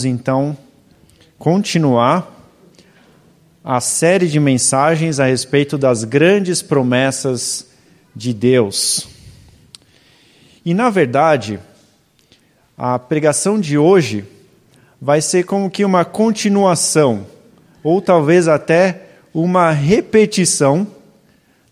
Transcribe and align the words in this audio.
Vamos 0.00 0.04
então 0.06 0.56
continuar 1.38 2.48
a 3.62 3.82
série 3.82 4.28
de 4.28 4.40
mensagens 4.40 5.20
a 5.20 5.26
respeito 5.26 5.76
das 5.76 6.04
grandes 6.04 6.62
promessas 6.62 7.66
de 8.16 8.32
Deus. 8.32 9.06
E 10.64 10.72
na 10.72 10.88
verdade, 10.88 11.60
a 12.78 12.98
pregação 12.98 13.60
de 13.60 13.76
hoje 13.76 14.24
vai 14.98 15.20
ser 15.20 15.44
como 15.44 15.68
que 15.68 15.84
uma 15.84 16.02
continuação, 16.02 17.26
ou 17.84 18.00
talvez 18.00 18.48
até 18.48 19.02
uma 19.34 19.70
repetição 19.70 20.86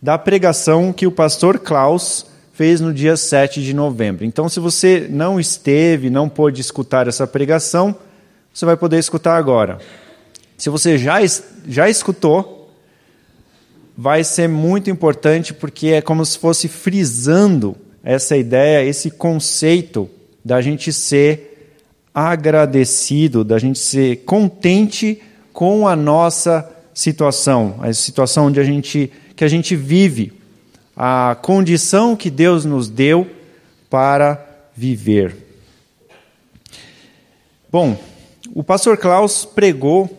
da 0.02 0.18
pregação 0.18 0.92
que 0.92 1.06
o 1.06 1.12
pastor 1.12 1.60
Klaus 1.60 2.26
fez 2.52 2.78
no 2.78 2.92
dia 2.92 3.16
7 3.16 3.62
de 3.62 3.72
novembro. 3.72 4.26
Então, 4.26 4.50
se 4.50 4.60
você 4.60 5.06
não 5.08 5.40
esteve, 5.40 6.10
não 6.10 6.28
pôde 6.28 6.60
escutar 6.60 7.08
essa 7.08 7.26
pregação, 7.26 7.96
você 8.52 8.64
vai 8.64 8.76
poder 8.76 8.98
escutar 8.98 9.36
agora. 9.36 9.78
Se 10.56 10.70
você 10.70 10.98
já, 10.98 11.18
já 11.66 11.88
escutou, 11.88 12.70
vai 13.96 14.22
ser 14.24 14.48
muito 14.48 14.90
importante 14.90 15.52
porque 15.54 15.88
é 15.88 16.00
como 16.00 16.24
se 16.24 16.38
fosse 16.38 16.68
frisando 16.68 17.76
essa 18.02 18.36
ideia, 18.36 18.88
esse 18.88 19.10
conceito 19.10 20.08
da 20.44 20.60
gente 20.60 20.92
ser 20.92 21.76
agradecido, 22.14 23.44
da 23.44 23.58
gente 23.58 23.78
ser 23.78 24.24
contente 24.24 25.22
com 25.52 25.86
a 25.86 25.94
nossa 25.94 26.68
situação, 26.94 27.76
a 27.80 27.92
situação 27.92 28.46
onde 28.46 28.58
a 28.58 28.64
gente, 28.64 29.12
que 29.36 29.44
a 29.44 29.48
gente 29.48 29.76
vive 29.76 30.32
a 30.96 31.36
condição 31.40 32.16
que 32.16 32.28
Deus 32.28 32.64
nos 32.64 32.88
deu 32.88 33.24
para 33.88 34.44
viver. 34.74 35.36
Bom, 37.70 37.96
o 38.54 38.62
pastor 38.62 38.96
Klaus 38.96 39.44
pregou 39.44 40.10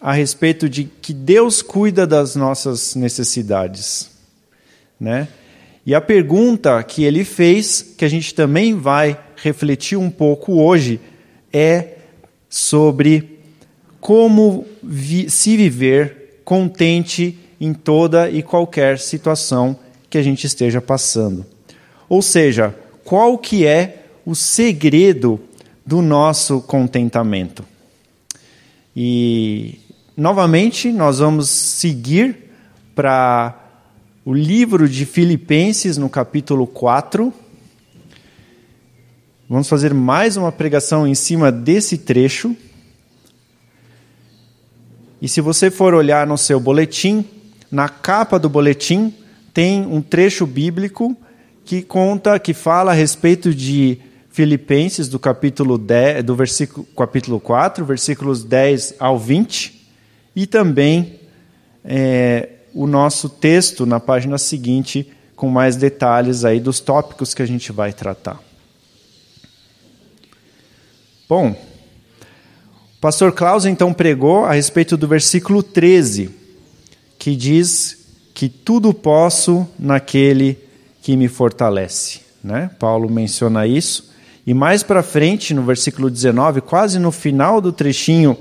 a 0.00 0.12
respeito 0.12 0.68
de 0.68 0.84
que 0.84 1.12
Deus 1.12 1.62
cuida 1.62 2.06
das 2.06 2.34
nossas 2.34 2.94
necessidades, 2.94 4.10
né? 4.98 5.28
E 5.84 5.94
a 5.94 6.00
pergunta 6.00 6.82
que 6.82 7.04
ele 7.04 7.24
fez, 7.24 7.94
que 7.96 8.04
a 8.04 8.08
gente 8.08 8.34
também 8.34 8.74
vai 8.74 9.18
refletir 9.36 9.96
um 9.96 10.10
pouco 10.10 10.60
hoje, 10.60 11.00
é 11.52 11.96
sobre 12.48 13.38
como 14.00 14.66
vi 14.82 15.30
se 15.30 15.56
viver 15.56 16.40
contente 16.44 17.38
em 17.60 17.72
toda 17.74 18.30
e 18.30 18.42
qualquer 18.42 18.98
situação 18.98 19.78
que 20.08 20.18
a 20.18 20.22
gente 20.22 20.46
esteja 20.46 20.80
passando. 20.80 21.46
Ou 22.08 22.22
seja, 22.22 22.74
qual 23.04 23.38
que 23.38 23.66
é 23.66 24.04
o 24.24 24.34
segredo 24.34 25.40
do 25.84 26.02
nosso 26.02 26.60
contentamento? 26.60 27.64
E 28.94 29.80
novamente 30.16 30.92
nós 30.92 31.18
vamos 31.18 31.48
seguir 31.48 32.50
para 32.94 33.56
o 34.24 34.34
livro 34.34 34.88
de 34.88 35.06
Filipenses 35.06 35.96
no 35.96 36.08
capítulo 36.08 36.66
4. 36.66 37.32
Vamos 39.48 39.68
fazer 39.68 39.94
mais 39.94 40.36
uma 40.36 40.52
pregação 40.52 41.06
em 41.06 41.14
cima 41.14 41.50
desse 41.50 41.98
trecho. 41.98 42.54
E 45.20 45.28
se 45.28 45.40
você 45.40 45.70
for 45.70 45.94
olhar 45.94 46.26
no 46.26 46.38
seu 46.38 46.60
boletim, 46.60 47.24
na 47.70 47.88
capa 47.88 48.38
do 48.38 48.48
boletim 48.48 49.14
tem 49.52 49.86
um 49.86 50.00
trecho 50.00 50.46
bíblico 50.46 51.16
que 51.64 51.82
conta, 51.82 52.38
que 52.38 52.54
fala 52.54 52.92
a 52.92 52.94
respeito 52.94 53.54
de 53.54 53.98
Filipenses 54.40 55.06
do 55.06 55.18
capítulo 55.18 55.76
10, 55.76 56.24
do 56.24 56.34
versículo 56.34 56.86
capítulo 56.96 57.38
4, 57.38 57.84
versículos 57.84 58.42
10 58.42 58.94
ao 58.98 59.18
20, 59.18 59.86
e 60.34 60.46
também 60.46 61.20
é, 61.84 62.48
o 62.72 62.86
nosso 62.86 63.28
texto 63.28 63.84
na 63.84 64.00
página 64.00 64.38
seguinte 64.38 65.12
com 65.36 65.50
mais 65.50 65.76
detalhes 65.76 66.42
aí 66.42 66.58
dos 66.58 66.80
tópicos 66.80 67.34
que 67.34 67.42
a 67.42 67.46
gente 67.46 67.70
vai 67.70 67.92
tratar. 67.92 68.42
Bom, 71.28 71.50
o 71.50 72.98
pastor 72.98 73.32
Klaus 73.32 73.66
então 73.66 73.92
pregou 73.92 74.46
a 74.46 74.54
respeito 74.54 74.96
do 74.96 75.06
versículo 75.06 75.62
13 75.62 76.30
que 77.18 77.36
diz 77.36 78.06
que 78.32 78.48
tudo 78.48 78.94
posso 78.94 79.68
naquele 79.78 80.58
que 81.02 81.14
me 81.14 81.28
fortalece. 81.28 82.20
Né? 82.42 82.70
Paulo 82.78 83.10
menciona 83.10 83.66
isso. 83.66 84.08
E 84.46 84.54
mais 84.54 84.82
para 84.82 85.02
frente, 85.02 85.52
no 85.52 85.62
versículo 85.62 86.10
19, 86.10 86.60
quase 86.60 86.98
no 86.98 87.12
final 87.12 87.60
do 87.60 87.72
trechinho 87.72 88.36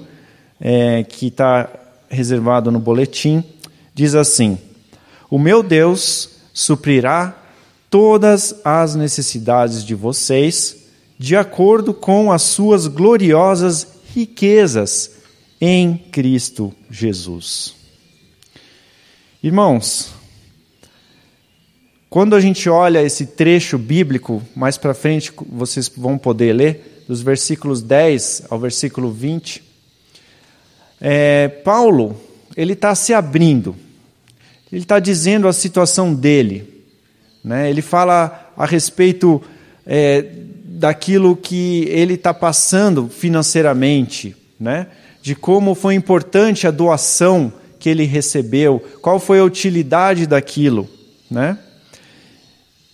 é, 0.59 1.03
que 1.03 1.27
está 1.27 1.69
reservado 2.09 2.71
no 2.71 2.79
boletim, 2.79 3.43
diz 3.93 4.15
assim: 4.15 4.57
O 5.29 5.37
meu 5.37 5.61
Deus 5.61 6.29
suprirá 6.53 7.35
todas 7.89 8.55
as 8.63 8.95
necessidades 8.95 9.83
de 9.83 9.95
vocês, 9.95 10.77
de 11.17 11.35
acordo 11.35 11.93
com 11.93 12.31
as 12.31 12.43
suas 12.43 12.87
gloriosas 12.87 13.87
riquezas 14.13 15.11
em 15.59 15.97
Cristo 16.11 16.73
Jesus. 16.89 17.75
Irmãos, 19.41 20.13
quando 22.09 22.35
a 22.35 22.39
gente 22.39 22.67
olha 22.67 23.03
esse 23.03 23.25
trecho 23.25 23.77
bíblico, 23.77 24.41
mais 24.55 24.77
para 24.77 24.95
frente 24.95 25.31
vocês 25.47 25.87
vão 25.95 26.17
poder 26.17 26.53
ler, 26.53 27.03
dos 27.07 27.21
versículos 27.21 27.81
10 27.81 28.43
ao 28.49 28.57
versículo 28.59 29.11
20, 29.11 29.63
é, 30.99 31.47
Paulo 31.47 32.19
ele 32.57 32.73
está 32.73 32.95
se 32.95 33.13
abrindo, 33.13 33.75
ele 34.71 34.81
está 34.81 34.99
dizendo 34.99 35.47
a 35.47 35.53
situação 35.53 36.13
dele, 36.13 36.83
né? 37.43 37.69
ele 37.69 37.81
fala 37.81 38.51
a 38.57 38.65
respeito 38.65 39.41
é, 39.85 40.25
daquilo 40.65 41.35
que 41.35 41.85
ele 41.89 42.15
está 42.15 42.33
passando 42.33 43.07
financeiramente, 43.07 44.35
né? 44.59 44.87
de 45.21 45.35
como 45.35 45.75
foi 45.75 45.93
importante 45.93 46.65
a 46.65 46.71
doação 46.71 47.53
que 47.77 47.87
ele 47.87 48.03
recebeu, 48.03 48.83
qual 48.99 49.19
foi 49.19 49.39
a 49.39 49.43
utilidade 49.43 50.25
daquilo, 50.25 50.89
né? 51.29 51.57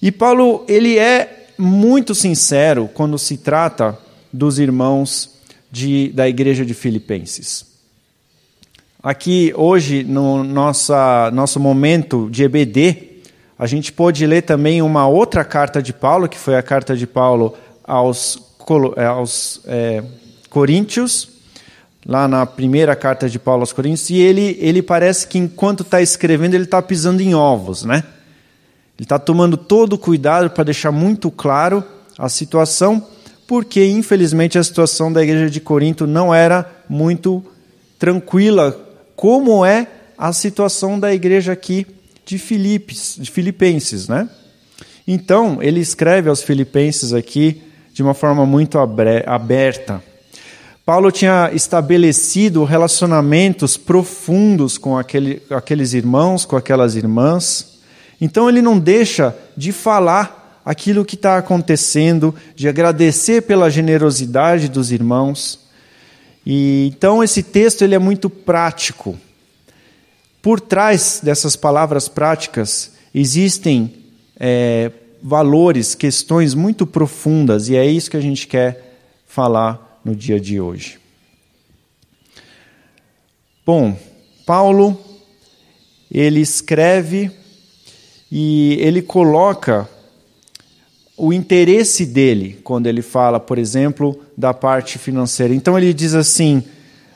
E 0.06 0.12
Paulo, 0.12 0.64
ele 0.68 1.00
é 1.00 1.48
muito 1.58 2.14
sincero 2.14 2.88
quando 2.94 3.18
se 3.18 3.38
trata 3.38 3.98
dos 4.32 4.60
irmãos 4.60 5.32
de, 5.72 6.10
da 6.10 6.30
igreja 6.30 6.64
de 6.64 6.76
Filipenses. 6.76 7.66
Aqui, 9.02 9.52
hoje, 9.58 10.04
no 10.04 10.44
nossa, 10.44 11.32
nosso 11.34 11.60
momento 11.60 12.30
de 12.30 12.44
EBD, 12.44 13.24
a 13.58 13.66
gente 13.66 13.92
pode 13.92 14.28
ler 14.28 14.44
também 14.44 14.80
uma 14.80 15.08
outra 15.08 15.44
carta 15.44 15.82
de 15.82 15.92
Paulo, 15.92 16.30
que 16.30 16.38
foi 16.38 16.56
a 16.56 16.62
carta 16.62 16.96
de 16.96 17.08
Paulo 17.08 17.58
aos, 17.84 18.38
aos 19.10 19.62
é, 19.66 20.04
Coríntios, 20.52 21.30
lá 22.06 22.28
na 22.28 22.46
primeira 22.46 22.96
carta 22.96 23.28
de 23.28 23.40
Paulo 23.40 23.64
aos 23.64 23.74
Coríntios, 23.74 24.12
e 24.12 24.18
ele, 24.18 24.56
ele 24.62 24.84
parece 24.84 25.28
que 25.28 25.40
enquanto 25.40 25.82
está 25.82 26.00
escrevendo, 26.00 26.54
ele 26.54 26.66
está 26.66 26.80
pisando 26.80 27.24
em 27.24 27.34
ovos, 27.34 27.84
né? 27.84 28.04
Ele 28.98 29.06
está 29.06 29.20
tomando 29.20 29.58
todo 29.58 29.94
o 29.94 29.98
cuidado 29.98 30.50
para 30.50 30.64
deixar 30.64 30.92
muito 30.92 31.30
claro 31.30 31.84
a 32.18 32.30
situação, 32.30 33.06
porque 33.48 33.86
infelizmente 33.86 34.58
a 34.58 34.64
situação 34.64 35.12
da 35.12 35.22
igreja 35.22 35.50
de 35.50 35.60
Corinto 35.60 36.08
não 36.08 36.34
era 36.34 36.70
muito 36.88 37.44
tranquila, 38.00 38.78
como 39.16 39.66
é 39.66 39.88
a 40.18 40.32
situação 40.32 41.00
da 41.00 41.14
igreja 41.14 41.52
aqui 41.52 41.86
de 42.26 42.38
Filipes, 42.38 43.18
de 43.20 43.30
Filipenses, 43.30 44.08
né? 44.08 44.30
Então, 45.08 45.62
ele 45.62 45.80
escreve 45.80 46.30
aos 46.30 46.42
filipenses 46.42 47.14
aqui 47.14 47.62
de 47.94 48.02
uma 48.02 48.14
forma 48.14 48.46
muito 48.46 48.80
aberta, 48.80 50.02
Paulo 50.86 51.12
tinha 51.12 51.50
estabelecido 51.52 52.64
relacionamentos 52.64 53.76
profundos 53.76 54.78
com 54.78 54.96
aquele, 54.96 55.42
aqueles 55.50 55.94
irmãos, 55.94 56.46
com 56.46 56.56
aquelas 56.56 56.96
irmãs. 56.96 57.75
Então 58.20 58.50
ele 58.50 58.62
não 58.62 58.80
deixa 58.80 59.36
de 59.56 59.72
falar 59.72 60.62
aquilo 60.66 61.06
que 61.06 61.16
está 61.16 61.38
acontecendo, 61.38 62.34
de 62.56 62.68
agradecer 62.68 63.44
pela 63.44 63.70
generosidade 63.70 64.68
dos 64.68 64.92
irmãos. 64.92 65.60
E 66.46 66.88
então 66.88 67.24
esse 67.24 67.44
texto 67.44 67.84
ele 67.84 67.96
é 67.96 68.00
muito 68.00 68.30
prático. 68.30 69.18
Por 70.42 70.60
trás 70.60 71.22
dessas 71.24 71.56
palavras 71.56 72.08
práticas 72.08 72.92
existem 73.14 73.94
é, 74.40 74.92
valores, 75.22 75.96
questões 75.96 76.54
muito 76.54 76.86
profundas, 76.86 77.70
e 77.70 77.76
é 77.76 77.86
isso 77.86 78.12
que 78.12 78.18
a 78.18 78.22
gente 78.22 78.48
quer 78.48 79.00
falar 79.28 80.00
no 80.06 80.16
dia 80.16 80.40
de 80.40 80.60
hoje. 80.62 81.00
Bom, 83.66 83.98
Paulo, 84.46 85.00
ele 86.12 86.40
escreve 86.40 87.32
e 88.32 88.78
ele 88.82 89.02
coloca 89.02 89.88
o 91.18 91.32
interesse 91.32 92.06
dele 92.06 92.60
quando 92.64 92.88
ele 92.88 93.02
fala, 93.02 93.40
por 93.40 93.58
exemplo, 93.58 94.20
da 94.38 94.54
parte 94.54 94.98
financeira. 94.98 95.54
Então 95.54 95.78
ele 95.78 95.94
diz 95.94 96.14
assim, 96.14 96.64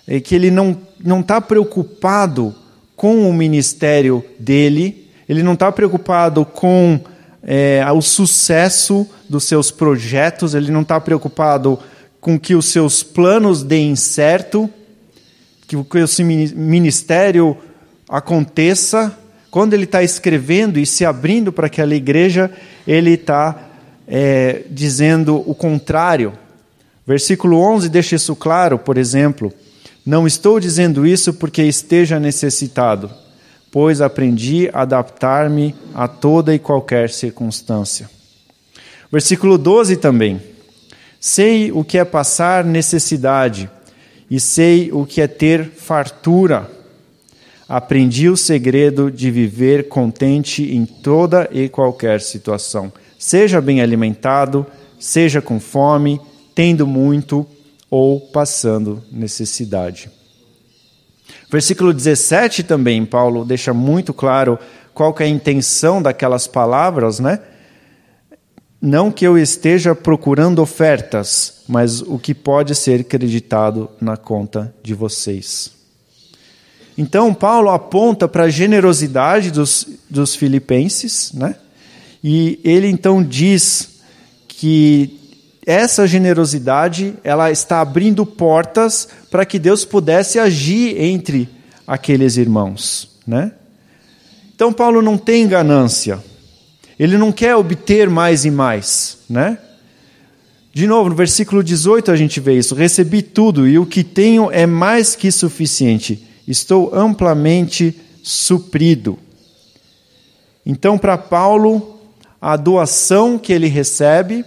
é 0.07 0.19
que 0.19 0.33
ele 0.33 0.49
não 0.49 0.77
não 1.03 1.21
está 1.21 1.39
preocupado 1.39 2.53
com 2.95 3.29
o 3.29 3.33
ministério 3.33 4.23
dele, 4.37 5.09
ele 5.27 5.41
não 5.41 5.53
está 5.53 5.71
preocupado 5.71 6.45
com 6.45 6.99
é, 7.41 7.85
o 7.93 8.01
sucesso 8.01 9.07
dos 9.29 9.45
seus 9.45 9.71
projetos, 9.71 10.53
ele 10.53 10.71
não 10.71 10.81
está 10.81 10.99
preocupado 10.99 11.79
com 12.19 12.37
que 12.37 12.55
os 12.55 12.65
seus 12.65 13.01
planos 13.01 13.63
deem 13.63 13.95
certo, 13.95 14.69
que 15.67 15.77
o 15.77 16.07
seu 16.07 16.25
ministério 16.25 17.55
aconteça. 18.09 19.17
Quando 19.51 19.73
ele 19.73 19.85
está 19.85 20.03
escrevendo 20.03 20.79
e 20.79 20.85
se 20.85 21.05
abrindo 21.05 21.51
para 21.51 21.67
aquela 21.67 21.95
igreja, 21.95 22.51
ele 22.87 23.11
está 23.11 23.69
é, 24.07 24.63
dizendo 24.69 25.43
o 25.49 25.55
contrário. 25.55 26.33
Versículo 27.05 27.59
11 27.59 27.89
deixa 27.89 28.15
isso 28.15 28.35
claro, 28.35 28.77
por 28.77 28.97
exemplo. 28.97 29.51
Não 30.05 30.25
estou 30.25 30.59
dizendo 30.59 31.05
isso 31.05 31.33
porque 31.33 31.63
esteja 31.63 32.19
necessitado, 32.19 33.11
pois 33.71 34.01
aprendi 34.01 34.69
a 34.73 34.81
adaptar-me 34.81 35.75
a 35.93 36.07
toda 36.07 36.53
e 36.53 36.59
qualquer 36.59 37.09
circunstância. 37.09 38.09
Versículo 39.11 39.57
12 39.57 39.97
também. 39.97 40.41
Sei 41.19 41.71
o 41.71 41.83
que 41.83 41.97
é 41.97 42.05
passar 42.05 42.63
necessidade 42.63 43.69
e 44.29 44.39
sei 44.39 44.91
o 44.91 45.05
que 45.05 45.21
é 45.21 45.27
ter 45.27 45.65
fartura. 45.65 46.69
Aprendi 47.69 48.27
o 48.27 48.35
segredo 48.35 49.11
de 49.11 49.29
viver 49.29 49.89
contente 49.89 50.63
em 50.75 50.87
toda 50.87 51.47
e 51.51 51.69
qualquer 51.69 52.19
situação. 52.19 52.91
Seja 53.19 53.61
bem 53.61 53.79
alimentado, 53.79 54.65
seja 54.99 55.39
com 55.39 55.59
fome, 55.59 56.19
tendo 56.55 56.87
muito 56.87 57.45
ou 57.87 58.19
passando 58.19 59.03
necessidade. 59.11 60.09
Versículo 61.51 61.93
17 61.93 62.63
também, 62.63 63.05
Paulo 63.05 63.45
deixa 63.45 63.71
muito 63.71 64.15
claro 64.15 64.57
qual 64.91 65.15
é 65.19 65.25
a 65.25 65.27
intenção 65.27 66.01
daquelas 66.01 66.47
palavras, 66.47 67.19
né? 67.19 67.39
Não 68.81 69.11
que 69.11 69.27
eu 69.27 69.37
esteja 69.37 69.93
procurando 69.93 70.59
ofertas, 70.59 71.65
mas 71.67 72.01
o 72.01 72.17
que 72.17 72.33
pode 72.33 72.73
ser 72.73 73.03
creditado 73.03 73.91
na 74.01 74.17
conta 74.17 74.73
de 74.81 74.95
vocês. 74.95 75.78
Então, 76.99 77.33
Paulo 77.33 77.69
aponta 77.69 78.27
para 78.27 78.43
a 78.43 78.49
generosidade 78.49 79.51
dos, 79.51 79.87
dos 80.09 80.35
filipenses, 80.35 81.31
né? 81.33 81.55
E 82.21 82.59
ele 82.61 82.89
então 82.89 83.23
diz 83.23 84.01
que 84.49 85.17
essa 85.65 86.05
generosidade 86.05 87.13
ela 87.23 87.49
está 87.51 87.79
abrindo 87.79 88.25
portas 88.25 89.07
para 89.31 89.45
que 89.45 89.57
Deus 89.57 89.85
pudesse 89.85 90.39
agir 90.39 91.01
entre 91.01 91.47
aqueles 91.87 92.35
irmãos, 92.35 93.09
né? 93.25 93.53
Então 94.53 94.73
Paulo 94.73 95.01
não 95.01 95.17
tem 95.17 95.47
ganância. 95.47 96.21
Ele 96.99 97.17
não 97.17 97.31
quer 97.31 97.55
obter 97.55 98.09
mais 98.09 98.43
e 98.43 98.51
mais, 98.51 99.19
né? 99.29 99.57
De 100.73 100.85
novo, 100.85 101.11
no 101.11 101.15
versículo 101.15 101.63
18 101.63 102.11
a 102.11 102.17
gente 102.17 102.41
vê 102.41 102.57
isso: 102.57 102.75
recebi 102.75 103.21
tudo 103.21 103.65
e 103.65 103.79
o 103.79 103.85
que 103.85 104.03
tenho 104.03 104.51
é 104.51 104.65
mais 104.65 105.15
que 105.15 105.31
suficiente. 105.31 106.27
Estou 106.49 106.93
amplamente 106.93 107.97
suprido. 108.21 109.17
Então, 110.65 110.97
para 110.97 111.17
Paulo, 111.17 111.99
a 112.41 112.57
doação 112.57 113.37
que 113.37 113.53
ele 113.53 113.67
recebe 113.67 114.43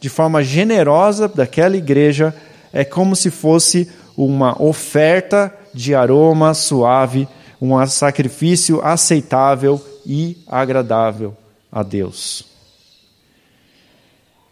de 0.00 0.08
forma 0.08 0.42
generosa 0.42 1.26
daquela 1.26 1.76
igreja, 1.76 2.34
é 2.72 2.84
como 2.84 3.16
se 3.16 3.30
fosse 3.30 3.90
uma 4.16 4.60
oferta 4.62 5.52
de 5.74 5.94
aroma 5.94 6.54
suave, 6.54 7.26
um 7.60 7.84
sacrifício 7.86 8.80
aceitável 8.82 9.84
e 10.04 10.36
agradável 10.46 11.36
a 11.72 11.82
Deus. 11.82 12.44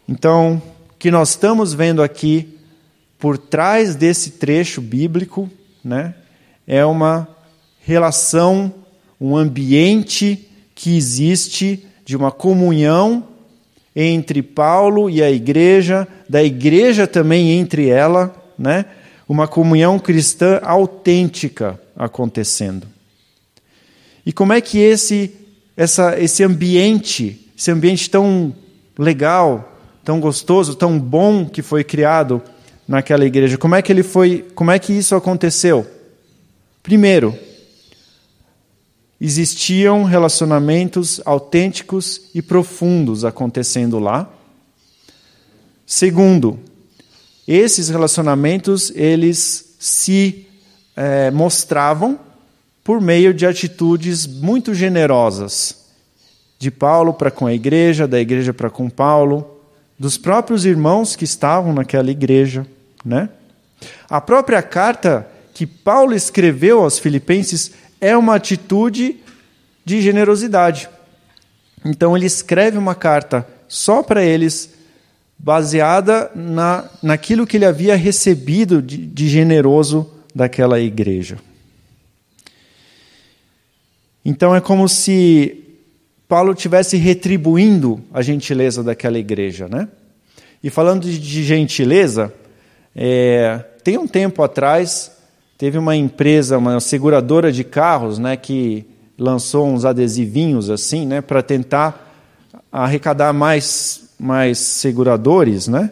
Então, 0.08 0.60
o 0.90 0.94
que 0.98 1.10
nós 1.10 1.30
estamos 1.30 1.72
vendo 1.72 2.02
aqui 2.02 2.58
por 3.18 3.38
trás 3.38 3.94
desse 3.94 4.32
trecho 4.32 4.80
bíblico, 4.80 5.48
né, 5.84 6.14
é 6.66 6.84
uma 6.84 7.28
relação, 7.80 8.72
um 9.20 9.36
ambiente 9.36 10.48
que 10.74 10.96
existe 10.96 11.86
de 12.04 12.16
uma 12.16 12.30
comunhão 12.30 13.24
entre 13.94 14.42
Paulo 14.42 15.08
e 15.08 15.22
a 15.22 15.30
igreja, 15.30 16.06
da 16.28 16.42
igreja 16.42 17.06
também 17.06 17.52
entre 17.52 17.88
ela, 17.88 18.34
né? 18.58 18.86
Uma 19.28 19.46
comunhão 19.46 19.98
cristã 19.98 20.58
autêntica 20.62 21.80
acontecendo. 21.96 22.86
E 24.26 24.32
como 24.32 24.52
é 24.52 24.60
que 24.60 24.78
esse 24.78 25.32
essa 25.76 26.18
esse 26.18 26.42
ambiente, 26.42 27.50
esse 27.56 27.70
ambiente 27.70 28.10
tão 28.10 28.54
legal, 28.98 29.78
tão 30.04 30.20
gostoso, 30.20 30.74
tão 30.74 30.98
bom 30.98 31.46
que 31.46 31.62
foi 31.62 31.84
criado 31.84 32.42
naquela 32.86 33.24
igreja, 33.24 33.56
como 33.56 33.74
é 33.74 33.82
que 33.82 33.90
ele 33.90 34.02
foi, 34.02 34.44
como 34.54 34.70
é 34.70 34.78
que 34.78 34.92
isso 34.92 35.14
aconteceu? 35.14 35.86
Primeiro, 36.84 37.34
existiam 39.18 40.04
relacionamentos 40.04 41.18
autênticos 41.24 42.28
e 42.34 42.42
profundos 42.42 43.24
acontecendo 43.24 43.98
lá. 43.98 44.30
Segundo, 45.86 46.60
esses 47.48 47.88
relacionamentos 47.88 48.92
eles 48.94 49.76
se 49.80 50.46
é, 50.94 51.30
mostravam 51.30 52.20
por 52.84 53.00
meio 53.00 53.32
de 53.32 53.46
atitudes 53.46 54.26
muito 54.26 54.74
generosas 54.74 55.86
de 56.58 56.70
Paulo 56.70 57.14
para 57.14 57.30
com 57.30 57.46
a 57.46 57.54
igreja, 57.54 58.06
da 58.06 58.20
igreja 58.20 58.52
para 58.52 58.68
com 58.68 58.90
Paulo, 58.90 59.58
dos 59.98 60.18
próprios 60.18 60.66
irmãos 60.66 61.16
que 61.16 61.24
estavam 61.24 61.72
naquela 61.72 62.10
igreja, 62.10 62.66
né? 63.02 63.30
A 64.06 64.20
própria 64.20 64.60
carta 64.60 65.30
que 65.54 65.66
Paulo 65.66 66.14
escreveu 66.14 66.82
aos 66.82 66.98
Filipenses 66.98 67.70
é 68.00 68.16
uma 68.16 68.34
atitude 68.34 69.16
de 69.84 70.02
generosidade. 70.02 70.88
Então 71.84 72.16
ele 72.16 72.26
escreve 72.26 72.76
uma 72.76 72.94
carta 72.94 73.46
só 73.68 74.02
para 74.02 74.22
eles, 74.24 74.74
baseada 75.38 76.30
na, 76.34 76.90
naquilo 77.02 77.46
que 77.46 77.56
ele 77.56 77.64
havia 77.64 77.94
recebido 77.94 78.82
de, 78.82 78.96
de 78.96 79.28
generoso 79.28 80.10
daquela 80.34 80.80
igreja. 80.80 81.38
Então 84.24 84.56
é 84.56 84.60
como 84.60 84.88
se 84.88 85.62
Paulo 86.26 86.52
estivesse 86.52 86.96
retribuindo 86.96 88.02
a 88.12 88.22
gentileza 88.22 88.82
daquela 88.82 89.18
igreja, 89.18 89.68
né? 89.68 89.88
E 90.62 90.70
falando 90.70 91.02
de 91.02 91.44
gentileza, 91.44 92.32
é, 92.96 93.62
tem 93.84 93.98
um 93.98 94.06
tempo 94.06 94.42
atrás 94.42 95.13
Teve 95.56 95.78
uma 95.78 95.94
empresa, 95.94 96.58
uma 96.58 96.80
seguradora 96.80 97.52
de 97.52 97.62
carros, 97.62 98.18
né, 98.18 98.36
que 98.36 98.84
lançou 99.16 99.68
uns 99.68 99.84
adesivinhos 99.84 100.68
assim, 100.68 101.06
né, 101.06 101.20
para 101.20 101.42
tentar 101.42 102.12
arrecadar 102.72 103.32
mais 103.32 104.02
mais 104.18 104.58
seguradores, 104.58 105.68
né? 105.68 105.90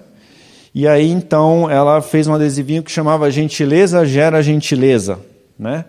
E 0.75 0.89
aí 0.89 1.11
então 1.11 1.69
ela 1.71 2.01
fez 2.01 2.27
um 2.27 2.35
adesivinho 2.35 2.83
que 2.83 2.91
chamava 2.91 3.31
Gentileza 3.31 4.07
gera 4.07 4.43
gentileza, 4.43 5.19
né? 5.59 5.85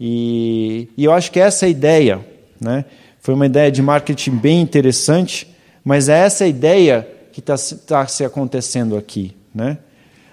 E, 0.00 0.88
e 0.96 1.04
eu 1.04 1.12
acho 1.12 1.30
que 1.30 1.38
essa 1.38 1.66
é 1.66 1.68
a 1.68 1.70
ideia, 1.70 2.20
né? 2.60 2.84
Foi 3.20 3.34
uma 3.34 3.46
ideia 3.46 3.70
de 3.70 3.82
marketing 3.82 4.36
bem 4.36 4.60
interessante, 4.60 5.54
mas 5.84 6.08
é 6.08 6.18
essa 6.18 6.44
a 6.44 6.48
ideia 6.48 7.06
que 7.32 7.40
está 7.40 7.54
tá 7.86 8.06
se 8.06 8.24
acontecendo 8.24 8.96
aqui, 8.96 9.36
né? 9.54 9.78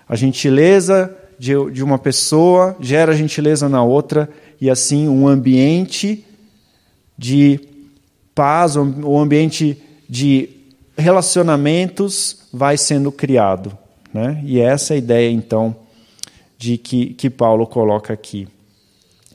A 0.07 0.15
gentileza 0.15 1.15
de, 1.41 1.53
de 1.71 1.83
uma 1.83 1.97
pessoa 1.97 2.77
gera 2.79 3.15
gentileza 3.15 3.67
na 3.67 3.83
outra, 3.83 4.29
e 4.61 4.69
assim 4.69 5.07
um 5.07 5.27
ambiente 5.27 6.23
de 7.17 7.59
paz, 8.35 8.75
um 8.75 9.17
ambiente 9.17 9.75
de 10.07 10.49
relacionamentos 10.95 12.43
vai 12.53 12.77
sendo 12.77 13.11
criado. 13.11 13.75
Né? 14.13 14.39
E 14.45 14.59
essa 14.59 14.93
é 14.93 14.95
a 14.95 14.97
ideia, 14.99 15.31
então, 15.31 15.75
de 16.59 16.77
que, 16.77 17.15
que 17.15 17.27
Paulo 17.27 17.65
coloca 17.65 18.13
aqui. 18.13 18.47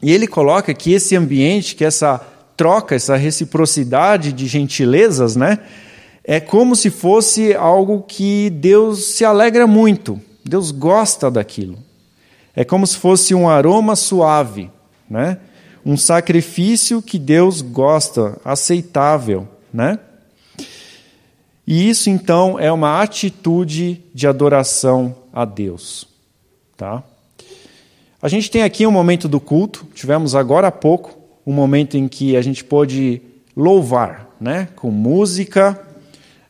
E 0.01 0.13
ele 0.13 0.29
coloca 0.29 0.73
que 0.73 0.93
esse 0.93 1.17
ambiente, 1.17 1.75
que 1.75 1.85
essa 1.85 2.25
troca, 2.57 2.95
essa 2.95 3.17
reciprocidade 3.17 4.33
de 4.33 4.47
gentilezas, 4.47 5.35
né, 5.35 5.59
é 6.23 6.39
como 6.39 6.77
se 6.77 6.89
fosse 6.89 7.53
algo 7.53 8.05
que 8.07 8.49
Deus 8.51 9.07
se 9.07 9.25
alegra 9.25 9.67
muito, 9.67 10.21
Deus 10.45 10.71
gosta 10.71 11.29
daquilo. 11.29 11.85
É 12.57 12.65
como 12.65 12.87
se 12.87 12.97
fosse 12.97 13.35
um 13.35 13.49
aroma 13.49 13.95
suave, 13.95 14.71
né? 15.09 15.39
um 15.85 15.97
sacrifício 15.97 17.01
que 17.01 17.19
Deus 17.19 17.61
gosta, 17.61 18.41
aceitável. 18.45 19.47
Né? 19.73 19.99
E 21.65 21.89
isso 21.89 22.11
então 22.11 22.59
é 22.59 22.73
uma 22.73 23.01
atitude 23.03 24.03
de 24.13 24.27
adoração 24.27 25.15
a 25.33 25.45
Deus, 25.45 26.09
tá? 26.77 27.05
A 28.21 28.29
gente 28.29 28.51
tem 28.51 28.63
aqui 28.63 28.87
um 28.87 28.91
momento 28.91 29.29
do 29.29 29.39
culto, 29.39 29.87
tivemos 29.95 30.35
agora 30.35 30.69
há 30.69 30.73
pouco 30.73 31.17
um 31.47 31.53
momento 31.53 31.97
em 31.97 32.09
que 32.09 32.37
a 32.37 32.43
gente 32.43 32.65
pôde 32.65 33.21
louvar, 33.57 34.35
né? 34.41 34.69
Com 34.75 34.91
música, 34.91 35.81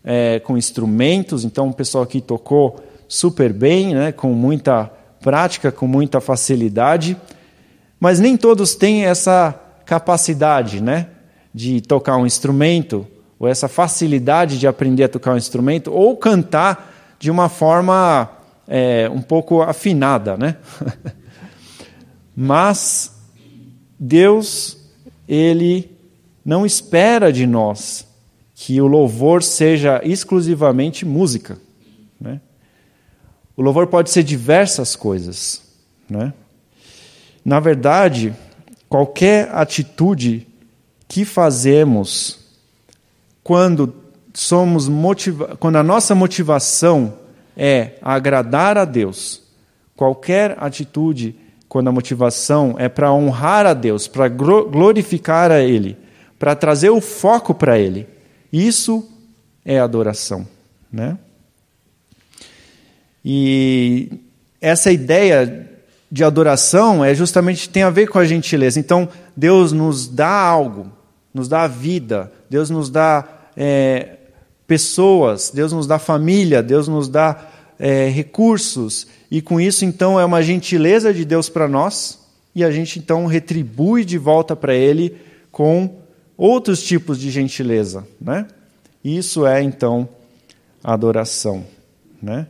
é, 0.04 0.38
com 0.40 0.56
instrumentos. 0.56 1.44
Então 1.44 1.68
o 1.68 1.74
pessoal 1.74 2.04
aqui 2.04 2.20
tocou 2.20 2.80
super 3.08 3.52
bem, 3.52 3.94
né? 3.94 4.12
Com 4.12 4.32
muita 4.32 4.90
prática, 5.26 5.72
com 5.72 5.88
muita 5.88 6.20
facilidade. 6.20 7.16
Mas 7.98 8.20
nem 8.20 8.36
todos 8.36 8.76
têm 8.76 9.06
essa 9.06 9.52
capacidade, 9.84 10.80
né? 10.80 11.08
De 11.52 11.80
tocar 11.80 12.16
um 12.16 12.24
instrumento 12.24 13.04
ou 13.36 13.48
essa 13.48 13.66
facilidade 13.66 14.56
de 14.56 14.68
aprender 14.68 15.02
a 15.02 15.08
tocar 15.08 15.34
um 15.34 15.36
instrumento 15.36 15.92
ou 15.92 16.16
cantar 16.16 17.16
de 17.18 17.28
uma 17.28 17.48
forma 17.48 18.30
é, 18.68 19.10
um 19.12 19.20
pouco 19.20 19.62
afinada, 19.62 20.36
né? 20.36 20.58
Mas 22.36 23.12
Deus, 23.98 24.78
Ele 25.26 25.90
não 26.44 26.64
espera 26.64 27.32
de 27.32 27.48
nós 27.48 28.06
que 28.54 28.80
o 28.80 28.86
louvor 28.86 29.42
seja 29.42 30.00
exclusivamente 30.04 31.04
música. 31.04 31.58
Né? 32.20 32.40
O 33.56 33.62
louvor 33.62 33.86
pode 33.86 34.10
ser 34.10 34.22
diversas 34.22 34.94
coisas. 34.94 35.62
Né? 36.08 36.32
Na 37.44 37.58
verdade, 37.58 38.34
qualquer 38.88 39.48
atitude 39.54 40.46
que 41.08 41.24
fazemos 41.24 42.38
quando 43.42 43.94
somos 44.34 44.88
motiva 44.88 45.56
quando 45.56 45.76
a 45.76 45.82
nossa 45.82 46.14
motivação 46.14 47.14
é 47.56 47.92
agradar 48.02 48.76
a 48.76 48.84
Deus, 48.84 49.42
qualquer 49.96 50.56
atitude 50.58 51.34
quando 51.68 51.88
a 51.88 51.92
motivação 51.92 52.74
é 52.78 52.88
para 52.88 53.12
honrar 53.12 53.64
a 53.64 53.72
Deus, 53.72 54.06
para 54.06 54.28
glorificar 54.28 55.50
a 55.50 55.60
Ele, 55.60 55.96
para 56.38 56.54
trazer 56.54 56.90
o 56.90 57.00
foco 57.00 57.54
para 57.54 57.78
Ele. 57.78 58.06
Isso 58.52 59.08
é 59.64 59.78
adoração, 59.78 60.46
né? 60.92 61.18
E 63.28 64.08
essa 64.60 64.92
ideia 64.92 65.68
de 66.10 66.22
adoração 66.22 67.04
é 67.04 67.12
justamente 67.12 67.68
tem 67.68 67.82
a 67.82 67.90
ver 67.90 68.06
com 68.06 68.20
a 68.20 68.24
gentileza. 68.24 68.78
Então 68.78 69.08
Deus 69.36 69.72
nos 69.72 70.06
dá 70.06 70.30
algo, 70.30 70.92
nos 71.34 71.48
dá 71.48 71.66
vida, 71.66 72.32
Deus 72.48 72.70
nos 72.70 72.88
dá 72.88 73.26
é, 73.56 74.10
pessoas, 74.64 75.50
Deus 75.52 75.72
nos 75.72 75.88
dá 75.88 75.98
família, 75.98 76.62
Deus 76.62 76.86
nos 76.86 77.08
dá 77.08 77.48
é, 77.80 78.08
recursos 78.08 79.08
e 79.28 79.42
com 79.42 79.60
isso 79.60 79.84
então 79.84 80.20
é 80.20 80.24
uma 80.24 80.40
gentileza 80.40 81.12
de 81.12 81.24
Deus 81.24 81.48
para 81.48 81.66
nós 81.66 82.20
e 82.54 82.62
a 82.62 82.70
gente 82.70 83.00
então 83.00 83.26
retribui 83.26 84.04
de 84.04 84.18
volta 84.18 84.54
para 84.54 84.72
Ele 84.72 85.16
com 85.50 85.96
outros 86.36 86.80
tipos 86.80 87.18
de 87.18 87.28
gentileza, 87.28 88.06
né? 88.20 88.46
Isso 89.02 89.44
é 89.44 89.60
então 89.60 90.08
adoração, 90.84 91.64
né? 92.22 92.46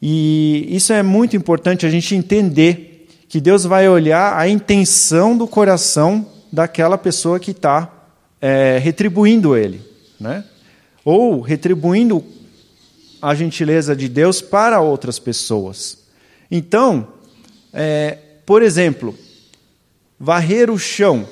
E 0.00 0.66
isso 0.70 0.92
é 0.92 1.02
muito 1.02 1.36
importante 1.36 1.86
a 1.86 1.90
gente 1.90 2.14
entender 2.14 3.08
que 3.28 3.40
Deus 3.40 3.64
vai 3.64 3.88
olhar 3.88 4.38
a 4.38 4.48
intenção 4.48 5.36
do 5.36 5.48
coração 5.48 6.26
daquela 6.52 6.96
pessoa 6.96 7.40
que 7.40 7.50
está 7.50 7.92
é, 8.40 8.78
retribuindo 8.78 9.56
Ele, 9.56 9.80
né? 10.20 10.44
Ou 11.04 11.40
retribuindo 11.40 12.24
a 13.20 13.34
gentileza 13.34 13.96
de 13.96 14.08
Deus 14.08 14.40
para 14.40 14.80
outras 14.80 15.18
pessoas. 15.18 15.98
Então, 16.50 17.08
é, 17.72 18.18
por 18.44 18.62
exemplo, 18.62 19.14
varrer 20.18 20.70
o 20.70 20.78
chão 20.78 21.26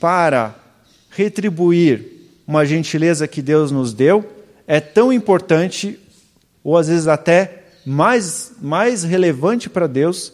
para 0.00 0.54
retribuir 1.10 2.18
uma 2.46 2.64
gentileza 2.64 3.28
que 3.28 3.42
Deus 3.42 3.70
nos 3.70 3.92
deu 3.92 4.24
é 4.66 4.80
tão 4.80 5.12
importante, 5.12 5.98
ou 6.62 6.76
às 6.76 6.88
vezes 6.88 7.06
até 7.06 7.57
mais, 7.88 8.52
mais 8.60 9.02
relevante 9.02 9.68
para 9.70 9.86
Deus, 9.86 10.32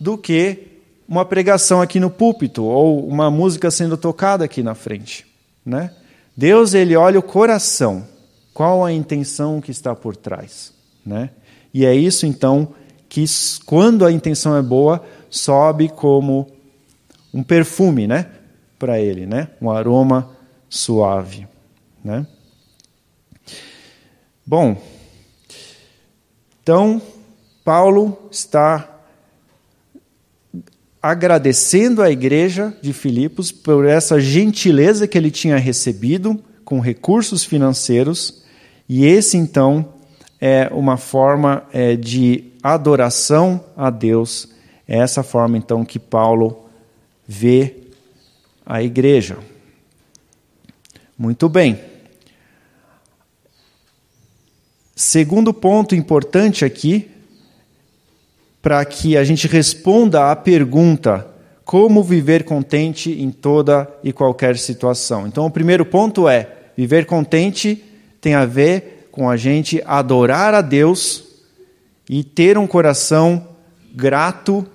do 0.00 0.18
que 0.18 0.68
uma 1.08 1.24
pregação 1.24 1.80
aqui 1.80 2.00
no 2.00 2.10
púlpito 2.10 2.64
ou 2.64 3.06
uma 3.06 3.30
música 3.30 3.70
sendo 3.70 3.96
tocada 3.96 4.44
aqui 4.44 4.62
na 4.62 4.74
frente. 4.74 5.26
Né? 5.64 5.92
Deus 6.36 6.74
ele 6.74 6.96
olha 6.96 7.18
o 7.18 7.22
coração, 7.22 8.06
qual 8.52 8.84
a 8.84 8.92
intenção 8.92 9.60
que 9.60 9.70
está 9.70 9.94
por 9.94 10.16
trás. 10.16 10.72
Né? 11.04 11.30
E 11.72 11.84
é 11.84 11.94
isso 11.94 12.26
então 12.26 12.74
que, 13.08 13.24
quando 13.66 14.04
a 14.04 14.12
intenção 14.12 14.56
é 14.56 14.62
boa, 14.62 15.04
sobe 15.30 15.88
como 15.88 16.48
um 17.32 17.42
perfume, 17.42 18.06
né? 18.06 18.26
para 18.82 18.98
ele, 18.98 19.26
né? 19.26 19.46
Um 19.60 19.70
aroma 19.70 20.28
suave, 20.68 21.46
né? 22.04 22.26
Bom, 24.44 24.76
então 26.62 27.02
Paulo 27.64 28.16
está 28.30 28.88
agradecendo 31.02 32.00
à 32.00 32.10
igreja 32.10 32.72
de 32.80 32.92
Filipos 32.92 33.50
por 33.50 33.84
essa 33.84 34.20
gentileza 34.20 35.08
que 35.08 35.18
ele 35.18 35.32
tinha 35.32 35.56
recebido 35.56 36.40
com 36.64 36.78
recursos 36.78 37.44
financeiros, 37.44 38.44
e 38.88 39.04
esse 39.04 39.36
então 39.36 39.94
é 40.40 40.70
uma 40.72 40.96
forma 40.96 41.64
é, 41.72 41.96
de 41.96 42.44
adoração 42.62 43.64
a 43.76 43.90
Deus. 43.90 44.48
É 44.86 44.98
essa 44.98 45.22
forma 45.22 45.58
então 45.58 45.84
que 45.84 45.98
Paulo 45.98 46.66
vê 47.26 47.76
a 48.64 48.82
igreja. 48.82 49.38
Muito 51.18 51.48
bem. 51.48 51.91
Segundo 54.94 55.54
ponto 55.54 55.94
importante 55.94 56.64
aqui, 56.64 57.10
para 58.60 58.84
que 58.84 59.16
a 59.16 59.24
gente 59.24 59.48
responda 59.48 60.30
à 60.30 60.36
pergunta 60.36 61.26
como 61.64 62.02
viver 62.02 62.44
contente 62.44 63.10
em 63.10 63.30
toda 63.30 63.88
e 64.04 64.12
qualquer 64.12 64.56
situação. 64.58 65.26
Então, 65.26 65.46
o 65.46 65.50
primeiro 65.50 65.84
ponto 65.84 66.28
é: 66.28 66.48
viver 66.76 67.06
contente 67.06 67.82
tem 68.20 68.34
a 68.34 68.44
ver 68.44 69.08
com 69.10 69.28
a 69.28 69.36
gente 69.36 69.82
adorar 69.84 70.54
a 70.54 70.60
Deus 70.60 71.24
e 72.08 72.22
ter 72.22 72.56
um 72.58 72.66
coração 72.66 73.48
grato 73.94 74.66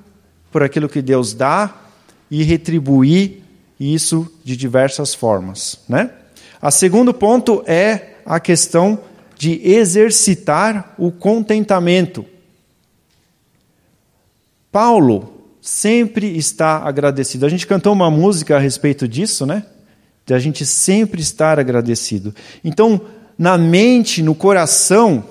por 0.52 0.64
aquilo 0.64 0.90
que 0.90 1.02
Deus 1.02 1.34
dá 1.34 1.74
e 2.30 2.44
retribuir 2.44 3.44
isso 3.80 4.32
de 4.44 4.58
diversas 4.58 5.14
formas. 5.14 5.80
Né? 5.88 6.10
A 6.62 6.72
segundo 6.72 7.14
ponto 7.14 7.64
é 7.66 8.16
a 8.26 8.40
questão 8.40 9.00
de 9.38 9.62
exercitar 9.64 10.96
o 10.98 11.12
contentamento. 11.12 12.26
Paulo 14.72 15.34
sempre 15.62 16.38
está 16.38 16.78
agradecido. 16.78 17.46
A 17.46 17.50
gente 17.50 17.68
cantou 17.68 17.94
uma 17.94 18.10
música 18.10 18.56
a 18.56 18.60
respeito 18.60 19.08
disso, 19.08 19.46
né? 19.46 19.66
De 20.26 20.34
a 20.34 20.40
gente 20.40 20.66
sempre 20.66 21.22
estar 21.22 21.60
agradecido. 21.60 22.34
Então, 22.64 23.02
na 23.38 23.58
mente, 23.58 24.24
no 24.24 24.34
coração, 24.34 25.24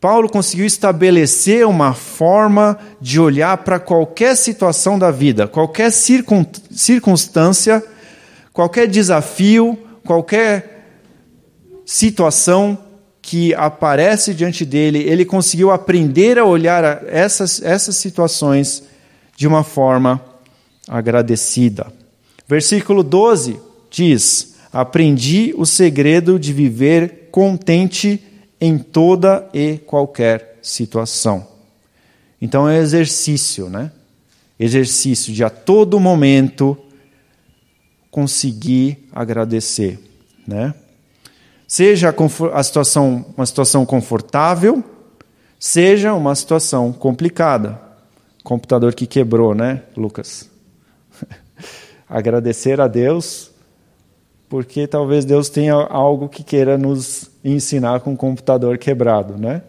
Paulo 0.00 0.28
conseguiu 0.28 0.66
estabelecer 0.66 1.66
uma 1.66 1.94
forma 1.94 2.78
de 3.00 3.20
olhar 3.20 3.56
para 3.58 3.78
qualquer 3.78 4.36
situação 4.36 4.98
da 4.98 5.10
vida, 5.10 5.46
qualquer 5.46 5.90
circunstância, 5.92 7.82
qualquer 8.52 8.88
desafio, 8.88 9.78
qualquer 10.04 10.86
situação 11.84 12.78
que 13.22 13.54
aparece 13.54 14.34
diante 14.34 14.64
dele, 14.64 14.98
ele 14.98 15.24
conseguiu 15.24 15.70
aprender 15.70 16.38
a 16.38 16.44
olhar 16.44 17.04
essas, 17.06 17.62
essas 17.62 17.96
situações 17.96 18.82
de 19.36 19.46
uma 19.46 19.62
forma 19.62 20.20
agradecida. 20.88 21.86
Versículo 22.48 23.04
12 23.04 23.58
diz: 23.88 24.56
Aprendi 24.72 25.54
o 25.56 25.64
segredo 25.64 26.38
de 26.38 26.52
viver 26.52 27.28
contente 27.30 28.20
em 28.60 28.76
toda 28.76 29.48
e 29.54 29.78
qualquer 29.78 30.58
situação. 30.60 31.46
Então 32.40 32.68
é 32.68 32.78
exercício, 32.78 33.70
né? 33.70 33.92
Exercício 34.58 35.32
de 35.32 35.44
a 35.44 35.50
todo 35.50 36.00
momento 36.00 36.76
conseguir 38.10 39.08
agradecer, 39.12 39.98
né? 40.46 40.74
Seja 41.72 42.14
a 42.52 42.62
situação 42.62 43.24
uma 43.34 43.46
situação 43.46 43.86
confortável, 43.86 44.84
seja 45.58 46.12
uma 46.12 46.34
situação 46.34 46.92
complicada. 46.92 47.80
Computador 48.44 48.94
que 48.94 49.06
quebrou, 49.06 49.54
né, 49.54 49.80
Lucas? 49.96 50.50
Agradecer 52.06 52.78
a 52.78 52.86
Deus, 52.86 53.50
porque 54.50 54.86
talvez 54.86 55.24
Deus 55.24 55.48
tenha 55.48 55.72
algo 55.72 56.28
que 56.28 56.44
queira 56.44 56.76
nos 56.76 57.30
ensinar 57.42 58.00
com 58.00 58.10
um 58.10 58.16
computador 58.16 58.76
quebrado, 58.76 59.38
né? 59.38 59.62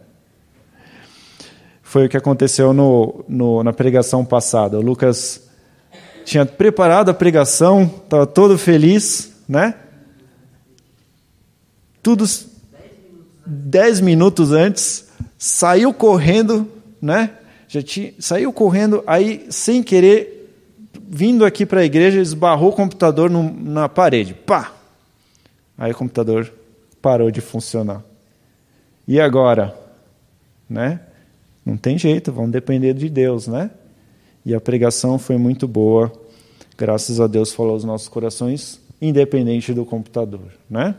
Foi 1.81 2.07
o 2.07 2.09
que 2.09 2.17
aconteceu 2.17 2.73
no, 2.73 3.23
no, 3.29 3.63
na 3.63 3.71
pregação 3.71 4.25
passada. 4.25 4.77
O 4.77 4.81
Lucas 4.81 5.47
tinha 6.25 6.45
preparado 6.45 7.07
a 7.07 7.13
pregação, 7.13 7.83
estava 8.03 8.27
todo 8.27 8.57
feliz, 8.57 9.31
né? 9.47 9.75
Tudo 12.03 12.25
dez 13.45 14.01
minutos 14.01 14.51
antes, 14.51 15.07
saiu 15.37 15.93
correndo, 15.93 16.69
né? 17.01 17.31
Já 17.67 17.81
tinha, 17.81 18.13
saiu 18.19 18.51
correndo, 18.53 19.03
aí 19.07 19.47
sem 19.49 19.81
querer, 19.81 20.53
vindo 21.07 21.45
aqui 21.45 21.65
para 21.65 21.79
a 21.79 21.85
igreja, 21.85 22.19
esbarrou 22.19 22.69
o 22.69 22.75
computador 22.75 23.29
no, 23.29 23.51
na 23.51 23.87
parede. 23.89 24.33
Pá! 24.33 24.73
Aí 25.77 25.91
o 25.91 25.95
computador 25.95 26.51
parou 27.01 27.31
de 27.31 27.41
funcionar. 27.41 28.03
E 29.07 29.19
agora? 29.19 29.73
Né? 30.69 30.99
Não 31.65 31.77
tem 31.77 31.97
jeito, 31.97 32.31
vamos 32.31 32.51
depender 32.51 32.93
de 32.93 33.09
Deus, 33.09 33.47
né? 33.47 33.71
E 34.45 34.53
a 34.53 34.61
pregação 34.61 35.17
foi 35.17 35.37
muito 35.37 35.67
boa. 35.67 36.11
Graças 36.77 37.19
a 37.19 37.27
Deus 37.27 37.53
falou 37.53 37.73
aos 37.73 37.83
nossos 37.83 38.07
corações, 38.07 38.79
independente 39.01 39.73
do 39.73 39.85
computador, 39.85 40.51
né? 40.69 40.95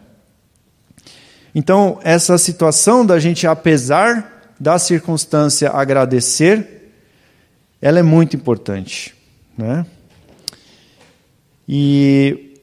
Então, 1.54 2.00
essa 2.02 2.36
situação 2.36 3.06
da 3.06 3.18
gente, 3.18 3.46
apesar 3.46 4.52
da 4.58 4.78
circunstância, 4.78 5.70
agradecer, 5.70 6.92
ela 7.80 7.98
é 7.98 8.02
muito 8.02 8.34
importante, 8.34 9.14
né? 9.56 9.86
E 11.68 12.56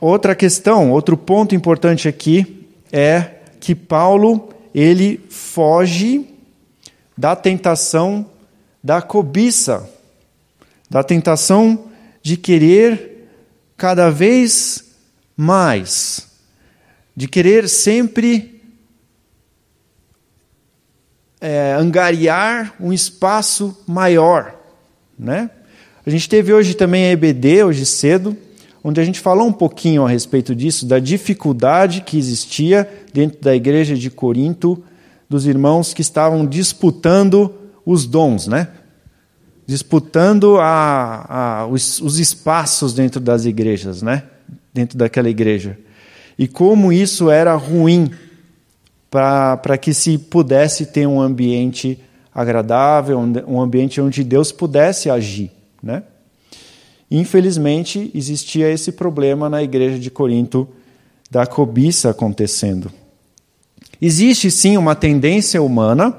outra 0.00 0.34
questão, 0.34 0.90
outro 0.90 1.16
ponto 1.16 1.54
importante 1.54 2.08
aqui 2.08 2.66
é 2.92 3.36
que 3.60 3.74
Paulo 3.74 4.48
ele 4.74 5.20
foge 5.28 6.26
da 7.16 7.36
tentação 7.36 8.26
da 8.82 9.02
cobiça, 9.02 9.88
da 10.88 11.02
tentação 11.02 11.90
de 12.22 12.36
querer 12.36 13.28
cada 13.76 14.10
vez 14.10 14.84
mais, 15.36 16.26
de 17.20 17.28
querer 17.28 17.68
sempre 17.68 18.62
é, 21.38 21.74
angariar 21.78 22.74
um 22.80 22.94
espaço 22.94 23.76
maior, 23.86 24.54
né? 25.18 25.50
A 26.06 26.08
gente 26.08 26.26
teve 26.26 26.50
hoje 26.50 26.72
também 26.72 27.04
a 27.04 27.12
EBD, 27.12 27.62
hoje 27.62 27.84
cedo, 27.84 28.34
onde 28.82 29.02
a 29.02 29.04
gente 29.04 29.20
falou 29.20 29.46
um 29.46 29.52
pouquinho 29.52 30.06
a 30.06 30.08
respeito 30.08 30.54
disso, 30.54 30.86
da 30.86 30.98
dificuldade 30.98 32.00
que 32.00 32.16
existia 32.16 32.90
dentro 33.12 33.38
da 33.42 33.54
igreja 33.54 33.94
de 33.96 34.08
Corinto 34.08 34.82
dos 35.28 35.44
irmãos 35.44 35.92
que 35.92 36.00
estavam 36.00 36.46
disputando 36.46 37.52
os 37.84 38.06
dons, 38.06 38.46
né? 38.46 38.68
Disputando 39.66 40.56
a, 40.56 41.26
a, 41.28 41.66
os, 41.66 42.00
os 42.00 42.18
espaços 42.18 42.94
dentro 42.94 43.20
das 43.20 43.44
igrejas, 43.44 44.00
né? 44.00 44.22
Dentro 44.72 44.96
daquela 44.96 45.28
igreja. 45.28 45.76
E 46.40 46.48
como 46.48 46.90
isso 46.90 47.30
era 47.30 47.54
ruim 47.54 48.10
para 49.10 49.76
que 49.76 49.92
se 49.92 50.16
pudesse 50.16 50.86
ter 50.86 51.06
um 51.06 51.20
ambiente 51.20 51.98
agradável, 52.34 53.18
um 53.46 53.60
ambiente 53.60 54.00
onde 54.00 54.24
Deus 54.24 54.50
pudesse 54.50 55.10
agir, 55.10 55.50
né? 55.82 56.02
Infelizmente, 57.10 58.10
existia 58.14 58.70
esse 58.70 58.90
problema 58.90 59.50
na 59.50 59.62
igreja 59.62 59.98
de 59.98 60.10
Corinto 60.10 60.66
da 61.30 61.44
cobiça 61.44 62.08
acontecendo. 62.08 62.90
Existe 64.00 64.50
sim 64.50 64.78
uma 64.78 64.94
tendência 64.94 65.60
humana 65.60 66.16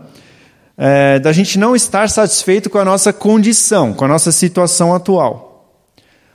é, 0.77 1.17
da 1.17 1.31
gente 1.31 1.57
não 1.57 1.75
estar 1.75 2.07
satisfeito 2.07 2.69
com 2.69 2.77
a 2.77 2.85
nossa 2.85 3.11
condição, 3.11 3.91
com 3.91 4.05
a 4.05 4.07
nossa 4.07 4.31
situação 4.31 4.93
atual. 4.93 5.81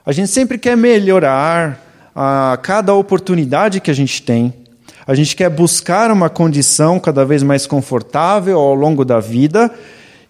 A 0.04 0.10
gente 0.10 0.32
sempre 0.32 0.58
quer 0.58 0.76
melhorar 0.76 1.85
a 2.18 2.58
cada 2.62 2.94
oportunidade 2.94 3.78
que 3.78 3.90
a 3.90 3.94
gente 3.94 4.22
tem. 4.22 4.54
A 5.06 5.14
gente 5.14 5.36
quer 5.36 5.50
buscar 5.50 6.10
uma 6.10 6.30
condição 6.30 6.98
cada 6.98 7.26
vez 7.26 7.42
mais 7.42 7.66
confortável 7.66 8.58
ao 8.58 8.74
longo 8.74 9.04
da 9.04 9.20
vida, 9.20 9.70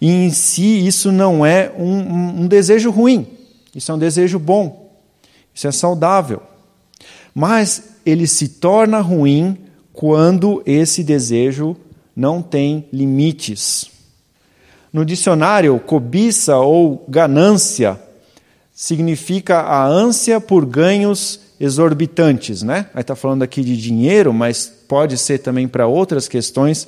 e 0.01 0.11
em 0.11 0.31
si 0.31 0.85
isso 0.85 1.12
não 1.12 1.46
é 1.46 1.72
um, 1.79 2.42
um, 2.42 2.49
desejo 2.49 2.90
ruim, 2.90 3.25
isso 3.72 3.92
é 3.92 3.94
um 3.94 3.99
desejo 3.99 4.37
bom, 4.37 4.92
isso 5.55 5.68
é 5.68 5.70
saudável. 5.70 6.42
Mas 7.33 7.90
ele 8.05 8.27
se 8.27 8.49
torna 8.49 9.01
ruim 9.01 9.57
quando 9.92 10.62
esse 10.66 11.05
desejo 11.05 11.77
não 12.16 12.42
tem 12.42 12.88
limites. 12.92 13.90
No 14.92 15.05
dicionário, 15.05 15.79
cobiça 15.79 16.57
ou 16.57 17.05
ganância 17.09 17.99
significa 18.75 19.61
a 19.61 19.87
ânsia 19.87 20.40
por 20.40 20.66
ganhos 20.66 21.45
exorbitantes, 21.59 22.62
né? 22.62 22.87
Aí 22.95 23.01
está 23.01 23.16
falando 23.16 23.42
aqui 23.42 23.62
de 23.62 23.77
dinheiro, 23.77 24.33
mas 24.33 24.66
pode 24.66 25.16
ser 25.16 25.38
também 25.38 25.66
para 25.66 25.87
outras 25.87 26.29
questões. 26.29 26.87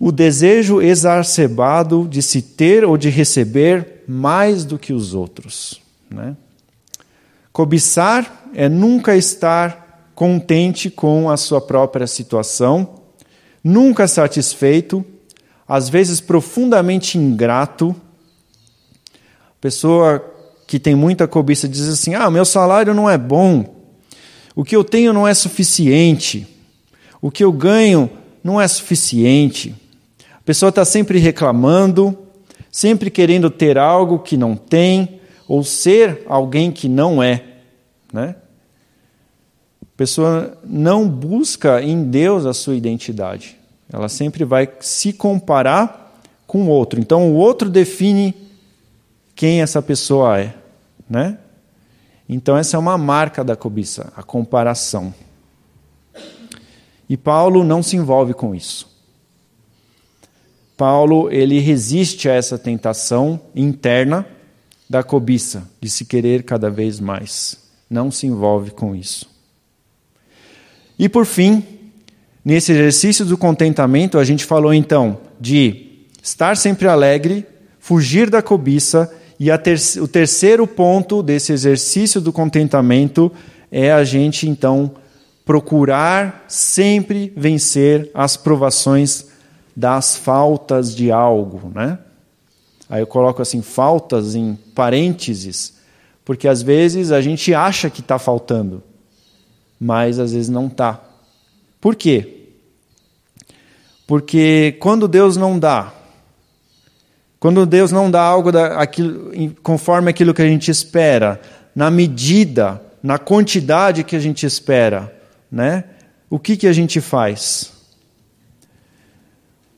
O 0.00 0.12
desejo 0.12 0.80
exacerbado 0.80 2.06
de 2.08 2.22
se 2.22 2.40
ter 2.40 2.84
ou 2.84 2.96
de 2.96 3.10
receber 3.10 4.04
mais 4.06 4.64
do 4.64 4.78
que 4.78 4.92
os 4.92 5.12
outros, 5.14 5.80
né? 6.10 6.36
Cobiçar 7.52 8.48
é 8.54 8.68
nunca 8.68 9.16
estar 9.16 10.10
contente 10.14 10.90
com 10.90 11.28
a 11.28 11.36
sua 11.36 11.60
própria 11.60 12.06
situação, 12.06 13.02
nunca 13.62 14.06
satisfeito, 14.06 15.04
às 15.66 15.88
vezes 15.88 16.20
profundamente 16.20 17.18
ingrato. 17.18 17.94
Pessoa 19.60 20.37
que 20.68 20.78
tem 20.78 20.94
muita 20.94 21.26
cobiça 21.26 21.68
diz 21.68 21.88
assim: 21.88 22.14
"Ah, 22.14 22.30
meu 22.30 22.44
salário 22.44 22.94
não 22.94 23.10
é 23.10 23.18
bom. 23.18 23.74
O 24.54 24.62
que 24.62 24.76
eu 24.76 24.84
tenho 24.84 25.12
não 25.12 25.26
é 25.26 25.34
suficiente. 25.34 26.46
O 27.20 27.28
que 27.28 27.42
eu 27.42 27.50
ganho 27.50 28.08
não 28.44 28.60
é 28.60 28.68
suficiente." 28.68 29.74
A 30.32 30.42
pessoa 30.44 30.68
está 30.68 30.84
sempre 30.84 31.18
reclamando, 31.18 32.16
sempre 32.70 33.10
querendo 33.10 33.50
ter 33.50 33.76
algo 33.76 34.20
que 34.20 34.36
não 34.36 34.54
tem 34.54 35.20
ou 35.48 35.64
ser 35.64 36.22
alguém 36.28 36.70
que 36.70 36.88
não 36.88 37.20
é, 37.20 37.42
né? 38.12 38.36
pessoa 39.98 40.56
não 40.62 41.08
busca 41.08 41.82
em 41.82 42.04
Deus 42.04 42.46
a 42.46 42.54
sua 42.54 42.76
identidade. 42.76 43.56
Ela 43.92 44.08
sempre 44.08 44.44
vai 44.44 44.68
se 44.78 45.12
comparar 45.12 46.22
com 46.46 46.62
o 46.62 46.68
outro. 46.68 47.00
Então 47.00 47.32
o 47.32 47.34
outro 47.34 47.68
define 47.68 48.32
quem 49.38 49.62
essa 49.62 49.80
pessoa 49.80 50.40
é, 50.40 50.52
né? 51.08 51.38
Então 52.28 52.56
essa 52.56 52.76
é 52.76 52.80
uma 52.80 52.98
marca 52.98 53.44
da 53.44 53.54
cobiça, 53.54 54.12
a 54.16 54.22
comparação. 54.24 55.14
E 57.08 57.16
Paulo 57.16 57.62
não 57.62 57.80
se 57.80 57.96
envolve 57.96 58.34
com 58.34 58.52
isso. 58.52 58.88
Paulo, 60.76 61.30
ele 61.30 61.60
resiste 61.60 62.28
a 62.28 62.34
essa 62.34 62.58
tentação 62.58 63.40
interna 63.54 64.26
da 64.90 65.04
cobiça, 65.04 65.70
de 65.80 65.88
se 65.88 66.04
querer 66.04 66.42
cada 66.42 66.68
vez 66.68 66.98
mais. 66.98 67.60
Não 67.88 68.10
se 68.10 68.26
envolve 68.26 68.72
com 68.72 68.92
isso. 68.92 69.30
E 70.98 71.08
por 71.08 71.24
fim, 71.24 71.62
nesse 72.44 72.72
exercício 72.72 73.24
do 73.24 73.38
contentamento, 73.38 74.18
a 74.18 74.24
gente 74.24 74.44
falou 74.44 74.74
então 74.74 75.20
de 75.40 76.06
estar 76.20 76.56
sempre 76.56 76.88
alegre, 76.88 77.46
fugir 77.78 78.28
da 78.28 78.42
cobiça, 78.42 79.14
e 79.38 79.56
ter 79.58 79.78
o 80.00 80.08
terceiro 80.08 80.66
ponto 80.66 81.22
desse 81.22 81.52
exercício 81.52 82.20
do 82.20 82.32
contentamento 82.32 83.30
é 83.70 83.92
a 83.92 84.02
gente 84.02 84.48
então 84.48 84.92
procurar 85.44 86.44
sempre 86.48 87.32
vencer 87.36 88.10
as 88.12 88.36
provações 88.36 89.28
das 89.74 90.16
faltas 90.16 90.94
de 90.94 91.12
algo, 91.12 91.70
né? 91.74 91.98
Aí 92.90 93.00
eu 93.00 93.06
coloco 93.06 93.40
assim 93.40 93.62
faltas 93.62 94.34
em 94.34 94.58
parênteses, 94.74 95.74
porque 96.24 96.48
às 96.48 96.62
vezes 96.62 97.12
a 97.12 97.20
gente 97.20 97.54
acha 97.54 97.88
que 97.88 98.00
está 98.00 98.18
faltando, 98.18 98.82
mas 99.78 100.18
às 100.18 100.32
vezes 100.32 100.48
não 100.48 100.66
está. 100.66 101.00
Por 101.80 101.94
quê? 101.94 102.48
Porque 104.06 104.76
quando 104.80 105.06
Deus 105.06 105.36
não 105.36 105.58
dá, 105.58 105.92
quando 107.40 107.64
Deus 107.64 107.92
não 107.92 108.10
dá 108.10 108.22
algo 108.22 108.50
daquilo, 108.50 109.32
conforme 109.62 110.10
aquilo 110.10 110.34
que 110.34 110.42
a 110.42 110.48
gente 110.48 110.70
espera, 110.70 111.40
na 111.74 111.90
medida, 111.90 112.82
na 113.02 113.18
quantidade 113.18 114.02
que 114.02 114.16
a 114.16 114.20
gente 114.20 114.44
espera, 114.44 115.14
né? 115.50 115.84
O 116.28 116.38
que, 116.38 116.56
que 116.56 116.66
a 116.66 116.72
gente 116.72 117.00
faz? 117.00 117.72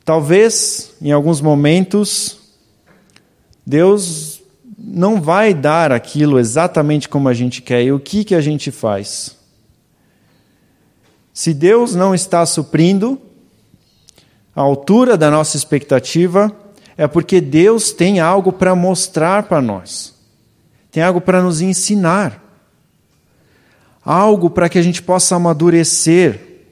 Talvez, 0.05 0.95
em 1.01 1.13
alguns 1.13 1.41
momentos, 1.41 2.41
Deus 3.65 4.43
não 4.77 5.21
vai 5.21 5.53
dar 5.53 5.93
aquilo 5.93 6.39
exatamente 6.39 7.09
como 7.09 7.29
a 7.29 7.35
gente 7.35 7.61
quer. 7.61 7.83
E 7.85 7.93
o 7.93 8.01
que, 8.01 8.25
que 8.25 8.35
a 8.35 8.41
gente 8.41 8.71
faz? 8.71 9.37
Se 11.33 11.53
Deus 11.53 11.95
não 11.95 12.15
está 12.15 12.45
suprindo 12.47 13.21
a 14.57 14.63
altura 14.63 15.17
da 15.17 15.31
nossa 15.31 15.57
expectativa, 15.57 16.55
é 17.01 17.09
porque 17.09 17.41
Deus 17.41 17.93
tem 17.93 18.21
algo 18.21 18.53
para 18.53 18.75
mostrar 18.75 19.45
para 19.45 19.63
nós, 19.63 20.15
tem 20.91 21.03
algo 21.03 21.19
para 21.19 21.43
nos 21.43 21.63
ensinar, 21.63 22.45
algo 24.05 24.51
para 24.51 24.69
que 24.69 24.79
a 24.79 24.83
gente 24.83 25.01
possa 25.01 25.35
amadurecer, 25.35 26.67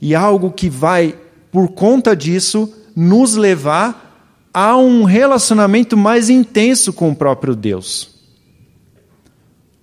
e 0.00 0.12
algo 0.12 0.50
que 0.50 0.68
vai, 0.68 1.16
por 1.52 1.68
conta 1.68 2.16
disso, 2.16 2.74
nos 2.96 3.36
levar 3.36 4.50
a 4.52 4.76
um 4.76 5.04
relacionamento 5.04 5.96
mais 5.96 6.28
intenso 6.28 6.92
com 6.92 7.10
o 7.10 7.14
próprio 7.14 7.54
Deus. 7.54 8.10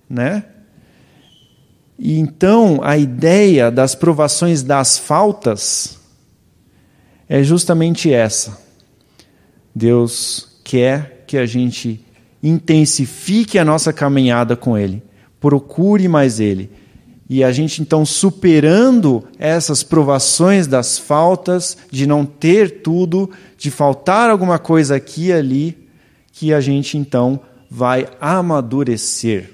Né? 0.06 0.44
E 1.98 2.18
então 2.18 2.80
a 2.82 2.98
ideia 2.98 3.70
das 3.70 3.94
provações 3.94 4.62
das 4.62 4.98
faltas 4.98 5.98
é 7.26 7.42
justamente 7.42 8.12
essa 8.12 8.63
Deus 9.74 10.60
quer 10.62 11.24
que 11.26 11.36
a 11.36 11.46
gente 11.46 12.04
intensifique 12.42 13.58
a 13.58 13.64
nossa 13.64 13.92
caminhada 13.92 14.54
com 14.54 14.76
Ele, 14.76 15.02
procure 15.40 16.06
mais 16.08 16.40
Ele. 16.40 16.70
E 17.28 17.42
a 17.42 17.50
gente 17.50 17.80
então 17.80 18.04
superando 18.04 19.24
essas 19.38 19.82
provações 19.82 20.66
das 20.66 20.98
faltas, 20.98 21.76
de 21.90 22.06
não 22.06 22.26
ter 22.26 22.82
tudo, 22.82 23.30
de 23.56 23.70
faltar 23.70 24.28
alguma 24.28 24.58
coisa 24.58 24.96
aqui 24.96 25.28
e 25.28 25.32
ali, 25.32 25.88
que 26.32 26.52
a 26.52 26.60
gente 26.60 26.98
então 26.98 27.40
vai 27.70 28.06
amadurecer. 28.20 29.50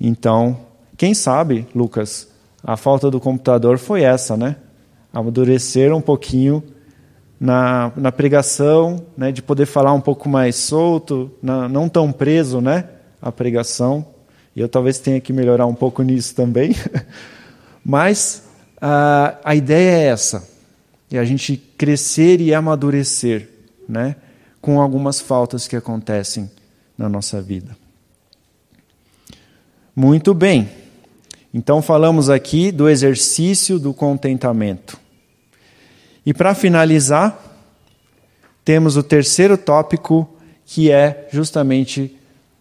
Então, 0.00 0.60
quem 0.96 1.14
sabe, 1.14 1.66
Lucas, 1.74 2.28
a 2.62 2.76
falta 2.76 3.10
do 3.10 3.20
computador 3.20 3.78
foi 3.78 4.02
essa, 4.02 4.36
né? 4.36 4.56
Amadurecer 5.12 5.94
um 5.94 6.00
pouquinho 6.00 6.62
na, 7.40 7.92
na 7.96 8.10
pregação, 8.10 9.06
né, 9.16 9.30
de 9.30 9.40
poder 9.40 9.66
falar 9.66 9.92
um 9.92 10.00
pouco 10.00 10.28
mais 10.28 10.56
solto, 10.56 11.30
na, 11.42 11.68
não 11.68 11.88
tão 11.88 12.10
preso 12.10 12.60
né, 12.60 12.84
à 13.22 13.30
pregação. 13.30 14.06
E 14.56 14.60
eu 14.60 14.68
talvez 14.68 14.98
tenha 14.98 15.20
que 15.20 15.32
melhorar 15.32 15.66
um 15.66 15.74
pouco 15.74 16.02
nisso 16.02 16.34
também. 16.34 16.74
Mas 17.84 18.42
a, 18.80 19.38
a 19.44 19.54
ideia 19.54 19.90
é 19.90 20.06
essa: 20.08 20.48
é 21.10 21.18
a 21.18 21.24
gente 21.24 21.56
crescer 21.56 22.40
e 22.40 22.52
amadurecer 22.52 23.48
né, 23.88 24.16
com 24.60 24.80
algumas 24.80 25.20
faltas 25.20 25.68
que 25.68 25.76
acontecem 25.76 26.50
na 26.96 27.08
nossa 27.08 27.40
vida. 27.40 27.76
Muito 29.94 30.34
bem. 30.34 30.68
Então 31.54 31.80
falamos 31.80 32.28
aqui 32.28 32.70
do 32.70 32.88
exercício 32.88 33.78
do 33.78 33.94
contentamento. 33.94 34.98
E 36.28 36.34
para 36.34 36.54
finalizar, 36.54 37.42
temos 38.62 38.98
o 38.98 39.02
terceiro 39.02 39.56
tópico, 39.56 40.28
que 40.66 40.90
é 40.90 41.26
justamente 41.32 42.14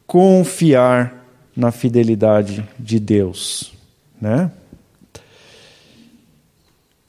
confiar 0.05 1.27
na 1.53 1.69
fidelidade 1.69 2.65
de 2.79 2.97
Deus. 2.97 3.73
Né? 4.21 4.49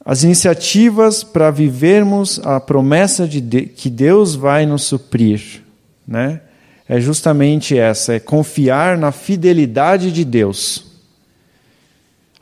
As 0.04 0.24
iniciativas 0.24 1.22
para 1.22 1.48
vivermos 1.52 2.40
a 2.44 2.58
promessa 2.58 3.28
de, 3.28 3.40
de 3.40 3.66
que 3.66 3.88
Deus 3.88 4.34
vai 4.34 4.66
nos 4.66 4.82
suprir, 4.82 5.62
né? 6.08 6.40
É 6.88 6.98
justamente 6.98 7.78
essa, 7.78 8.14
é 8.14 8.18
confiar 8.18 8.98
na 8.98 9.12
fidelidade 9.12 10.10
de 10.10 10.24
Deus. 10.24 10.86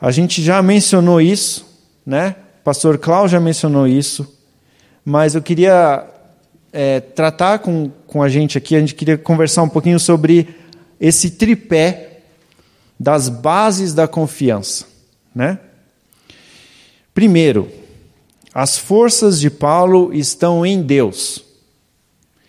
A 0.00 0.10
gente 0.10 0.42
já 0.42 0.62
mencionou 0.62 1.20
isso, 1.20 1.66
né? 2.06 2.36
Pastor 2.66 2.98
Cláudio 2.98 3.28
já 3.28 3.38
mencionou 3.38 3.86
isso, 3.86 4.26
mas 5.04 5.36
eu 5.36 5.40
queria 5.40 6.04
é, 6.72 6.98
tratar 6.98 7.60
com, 7.60 7.92
com 8.08 8.20
a 8.20 8.28
gente 8.28 8.58
aqui, 8.58 8.74
a 8.74 8.80
gente 8.80 8.96
queria 8.96 9.16
conversar 9.16 9.62
um 9.62 9.68
pouquinho 9.68 10.00
sobre 10.00 10.48
esse 10.98 11.30
tripé 11.30 12.22
das 12.98 13.28
bases 13.28 13.94
da 13.94 14.08
confiança. 14.08 14.84
Né? 15.32 15.60
Primeiro, 17.14 17.70
as 18.52 18.76
forças 18.76 19.38
de 19.38 19.48
Paulo 19.48 20.12
estão 20.12 20.66
em 20.66 20.82
Deus. 20.82 21.44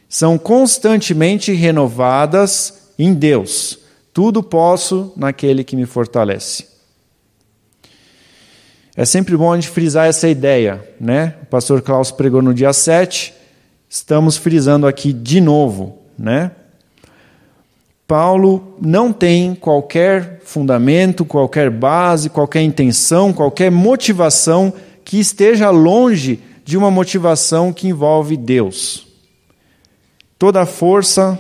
São 0.10 0.36
constantemente 0.36 1.52
renovadas 1.52 2.90
em 2.98 3.14
Deus. 3.14 3.78
Tudo 4.12 4.42
posso 4.42 5.14
naquele 5.16 5.64
que 5.64 5.76
me 5.76 5.86
fortalece. 5.86 6.77
É 9.00 9.06
sempre 9.06 9.38
bom 9.38 9.54
a 9.54 9.56
gente 9.56 9.70
frisar 9.70 10.08
essa 10.08 10.28
ideia, 10.28 10.84
né? 11.00 11.36
O 11.44 11.46
pastor 11.46 11.84
Klaus 11.84 12.10
pregou 12.10 12.42
no 12.42 12.52
dia 12.52 12.74
7, 12.74 13.32
estamos 13.88 14.38
frisando 14.38 14.88
aqui 14.88 15.14
de 15.14 15.40
novo, 15.40 16.00
né? 16.18 16.50
Paulo 18.08 18.76
não 18.82 19.14
tem 19.14 19.54
qualquer 19.54 20.42
fundamento, 20.44 21.24
qualquer 21.24 21.70
base, 21.70 22.28
qualquer 22.28 22.64
intenção, 22.64 23.32
qualquer 23.32 23.70
motivação 23.70 24.74
que 25.06 25.20
esteja 25.20 25.70
longe 25.70 26.40
de 26.66 26.76
uma 26.76 26.90
motivação 26.90 27.72
que 27.72 27.88
envolve 27.88 28.36
Deus. 28.36 29.06
Toda 30.40 30.64
a 30.64 30.66
força, 30.66 31.38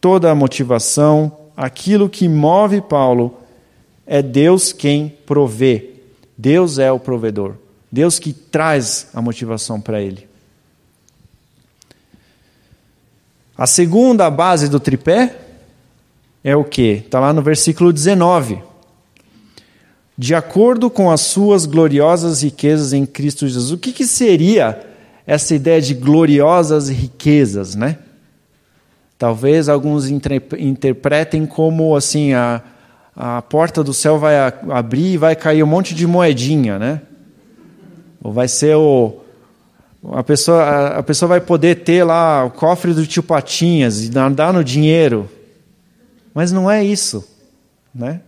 toda 0.00 0.30
a 0.30 0.34
motivação, 0.34 1.30
aquilo 1.54 2.08
que 2.08 2.26
move 2.30 2.80
Paulo 2.80 3.36
é 4.06 4.22
Deus 4.22 4.72
quem 4.72 5.12
provê. 5.26 5.93
Deus 6.36 6.78
é 6.78 6.90
o 6.90 6.98
provedor. 6.98 7.54
Deus 7.90 8.18
que 8.18 8.32
traz 8.32 9.08
a 9.14 9.22
motivação 9.22 9.80
para 9.80 10.00
ele. 10.00 10.28
A 13.56 13.66
segunda 13.66 14.28
base 14.30 14.68
do 14.68 14.80
tripé 14.80 15.36
é 16.42 16.56
o 16.56 16.64
que? 16.64 17.02
Está 17.04 17.20
lá 17.20 17.32
no 17.32 17.40
versículo 17.40 17.92
19. 17.92 18.58
De 20.18 20.34
acordo 20.34 20.90
com 20.90 21.10
as 21.10 21.20
suas 21.20 21.66
gloriosas 21.66 22.42
riquezas 22.42 22.92
em 22.92 23.06
Cristo 23.06 23.46
Jesus. 23.46 23.70
O 23.70 23.78
que, 23.78 23.92
que 23.92 24.06
seria 24.06 24.84
essa 25.26 25.54
ideia 25.54 25.80
de 25.80 25.94
gloriosas 25.94 26.88
riquezas, 26.88 27.74
né? 27.74 27.98
Talvez 29.16 29.68
alguns 29.68 30.08
interpretem 30.08 31.46
como 31.46 31.96
assim 31.96 32.34
a, 32.34 32.60
a 33.16 33.40
porta 33.42 33.84
do 33.84 33.94
céu 33.94 34.18
vai 34.18 34.36
abrir 34.70 35.12
e 35.12 35.16
vai 35.16 35.36
cair 35.36 35.62
um 35.62 35.66
monte 35.66 35.94
de 35.94 36.06
moedinha, 36.06 36.78
né? 36.78 37.02
Ou 38.22 38.32
vai 38.32 38.48
ser 38.48 38.74
o 38.76 39.20
a 40.12 40.22
pessoa 40.22 40.88
a 40.98 41.02
pessoa 41.02 41.28
vai 41.28 41.40
poder 41.40 41.76
ter 41.76 42.04
lá 42.04 42.44
o 42.44 42.50
cofre 42.50 42.92
do 42.92 43.06
tio 43.06 43.22
Patinhas 43.22 44.04
e 44.04 44.18
andar 44.18 44.52
no 44.52 44.64
dinheiro. 44.64 45.30
Mas 46.34 46.50
não 46.50 46.70
é 46.70 46.84
isso, 46.84 47.26
né? 47.94 48.20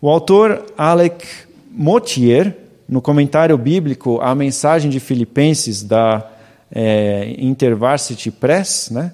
O 0.00 0.10
autor 0.10 0.66
Alec 0.76 1.26
Motier, 1.70 2.54
no 2.86 3.00
comentário 3.00 3.56
bíblico 3.56 4.20
à 4.20 4.34
mensagem 4.34 4.90
de 4.90 5.00
Filipenses 5.00 5.82
da 5.82 6.30
é, 6.70 7.34
InterVarsity 7.38 8.30
Press, 8.30 8.90
né? 8.90 9.12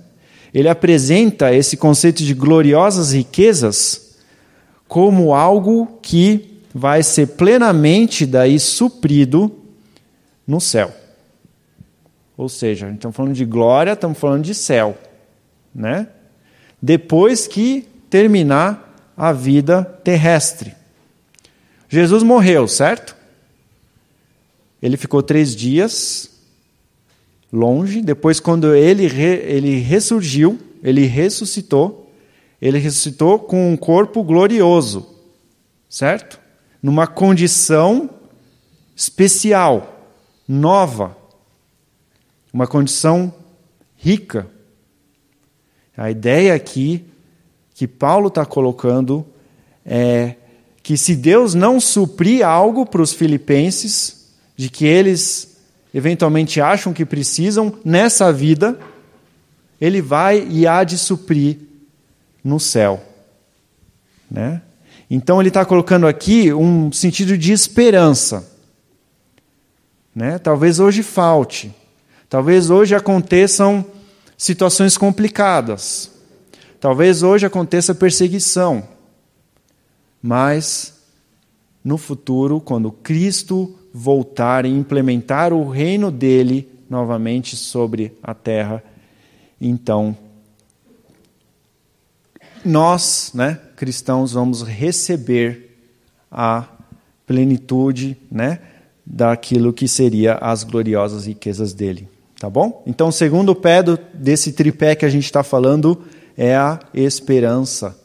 Ele 0.53 0.69
apresenta 0.69 1.55
esse 1.55 1.77
conceito 1.77 2.25
de 2.25 2.35
gloriosas 2.35 3.13
riquezas 3.13 4.10
como 4.91 5.33
algo 5.33 5.87
que 6.03 6.61
vai 6.75 7.01
ser 7.05 7.29
plenamente 7.29 8.27
daí 8.27 8.59
suprido 8.59 9.57
no 10.45 10.61
céu. 10.61 10.93
Ou 12.37 12.49
seja, 12.49 12.91
estamos 12.91 13.17
falando 13.17 13.35
de 13.35 13.45
glória, 13.45 13.93
estamos 13.93 14.19
falando 14.19 14.43
de 14.43 14.53
céu, 14.53 14.99
né? 15.73 16.09
Depois 16.83 17.47
que 17.47 17.87
terminar 18.11 19.13
a 19.17 19.33
vida 19.33 19.85
terrestre. 20.03 20.75
Jesus 21.89 22.25
morreu, 22.25 22.67
certo? 22.67 23.15
Ele 24.83 24.97
ficou 24.97 25.23
três 25.23 25.55
dias 25.55 26.33
longe. 27.53 28.03
Depois, 28.03 28.41
quando 28.41 28.75
ele, 28.75 29.07
re, 29.07 29.37
ele 29.45 29.79
ressurgiu, 29.79 30.59
ele 30.83 31.07
ressuscitou, 31.07 32.10
ele 32.61 32.79
ressuscitou 32.79 33.39
com 33.39 33.73
um 33.73 33.77
corpo 33.77 34.23
glorioso, 34.23 35.07
certo? 35.89 36.39
Numa 36.83 37.07
condição 37.07 38.11
especial, 38.95 40.13
nova, 40.47 41.17
uma 42.53 42.67
condição 42.67 43.33
rica. 43.97 44.47
A 45.97 46.11
ideia 46.11 46.55
aqui 46.55 47.05
que 47.75 47.87
Paulo 47.87 48.29
está 48.29 48.45
colocando 48.45 49.25
é 49.85 50.37
que 50.83 50.97
se 50.97 51.15
Deus 51.15 51.55
não 51.55 51.81
suprir 51.81 52.47
algo 52.47 52.85
para 52.85 53.03
os 53.03 53.13
filipenses, 53.13 54.29
de 54.57 54.69
que 54.69 54.85
eles 54.85 55.57
eventualmente 55.95 56.61
acham 56.61 56.93
que 56.93 57.05
precisam 57.05 57.75
nessa 57.85 58.31
vida, 58.33 58.79
ele 59.81 60.03
vai 60.03 60.47
e 60.51 60.67
há 60.67 60.85
de 60.85 60.99
suprir 60.99 61.70
no 62.43 62.59
céu. 62.59 63.03
Né? 64.31 64.63
Então 65.11 65.41
ele 65.41 65.49
está 65.49 65.65
colocando 65.65 66.07
aqui 66.07 66.53
um 66.53 66.93
sentido 66.93 67.37
de 67.37 67.53
esperança. 67.53 68.49
Né? 70.15 70.39
Talvez 70.39 70.79
hoje 70.79 71.03
falte, 71.03 71.75
talvez 72.29 72.71
hoje 72.71 72.95
aconteçam 72.95 73.85
situações 74.37 74.97
complicadas, 74.97 76.11
talvez 76.81 77.23
hoje 77.23 77.47
aconteça 77.47 77.95
perseguição, 77.95 78.89
mas 80.23 80.99
no 81.85 81.97
futuro, 81.97 82.61
quando 82.61 82.91
Cristo 82.91 83.75
voltar 83.93 84.65
e 84.65 84.69
implementar 84.69 85.53
o 85.53 85.69
reino 85.69 86.11
dele 86.11 86.69
novamente 86.89 87.57
sobre 87.57 88.13
a 88.23 88.35
terra, 88.35 88.83
então 89.61 90.17
nós, 92.65 93.31
né, 93.35 93.59
cristãos, 93.77 94.33
vamos 94.33 94.63
receber 94.63 95.77
a 96.31 96.65
plenitude, 97.27 98.17
né, 98.31 98.61
daquilo 99.05 99.73
que 99.73 99.89
seria 99.89 100.35
as 100.35 100.63
gloriosas 100.65 101.27
riquezas 101.27 101.73
dele. 101.73 102.09
Tá 102.39 102.49
bom? 102.49 102.83
Então, 102.87 103.09
o 103.09 103.13
segundo 103.13 103.55
pé 103.55 103.83
do, 103.83 103.99
desse 104.15 104.53
tripé 104.53 104.95
que 104.95 105.05
a 105.05 105.09
gente 105.09 105.25
está 105.25 105.43
falando 105.43 106.03
é 106.37 106.57
a 106.57 106.79
esperança. 106.95 107.99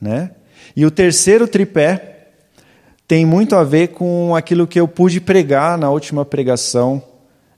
Né? 0.00 0.32
E 0.76 0.84
o 0.84 0.90
terceiro 0.90 1.48
tripé 1.48 2.28
tem 3.08 3.24
muito 3.24 3.56
a 3.56 3.64
ver 3.64 3.88
com 3.88 4.34
aquilo 4.34 4.66
que 4.66 4.78
eu 4.78 4.86
pude 4.86 5.20
pregar 5.20 5.78
na 5.78 5.90
última 5.90 6.24
pregação 6.24 7.02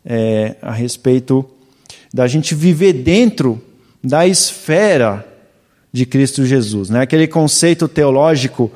é, 0.05 0.57
a 0.63 0.73
respeito 0.73 1.45
da 2.13 2.27
gente 2.27 2.55
viver 2.55 2.93
dentro 2.93 3.61
da 4.03 4.27
esfera 4.27 5.27
de 5.97 6.05
Cristo 6.05 6.45
Jesus. 6.45 6.91
Né? 6.91 7.01
Aquele 7.01 7.27
conceito 7.27 7.89
teológico 7.89 8.71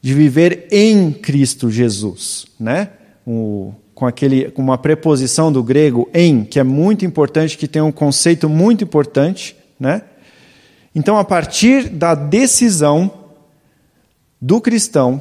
de 0.00 0.14
viver 0.14 0.68
em 0.70 1.10
Cristo 1.10 1.68
Jesus. 1.68 2.46
Né? 2.60 2.90
o, 3.26 3.72
com, 3.92 4.06
aquele, 4.06 4.50
com 4.52 4.62
uma 4.62 4.78
preposição 4.78 5.50
do 5.50 5.64
grego 5.64 6.08
em, 6.14 6.44
que 6.44 6.60
é 6.60 6.62
muito 6.62 7.04
importante, 7.04 7.58
que 7.58 7.66
tem 7.66 7.82
um 7.82 7.90
conceito 7.90 8.48
muito 8.48 8.84
importante. 8.84 9.56
Né? 9.80 10.02
Então, 10.94 11.18
a 11.18 11.24
partir 11.24 11.88
da 11.88 12.14
decisão 12.14 13.10
do 14.40 14.60
cristão 14.60 15.20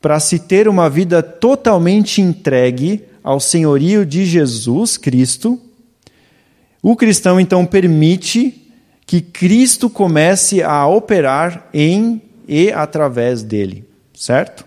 para 0.00 0.18
se 0.18 0.40
ter 0.40 0.66
uma 0.66 0.90
vida 0.90 1.22
totalmente 1.22 2.20
entregue 2.20 3.04
ao 3.22 3.38
senhorio 3.38 4.04
de 4.04 4.24
Jesus 4.24 4.96
Cristo, 4.96 5.60
o 6.82 6.96
cristão 6.96 7.38
então 7.38 7.64
permite 7.64 8.67
que 9.08 9.22
Cristo 9.22 9.88
comece 9.88 10.62
a 10.62 10.86
operar 10.86 11.70
em 11.72 12.20
e 12.46 12.70
através 12.70 13.42
dele, 13.42 13.88
certo? 14.12 14.66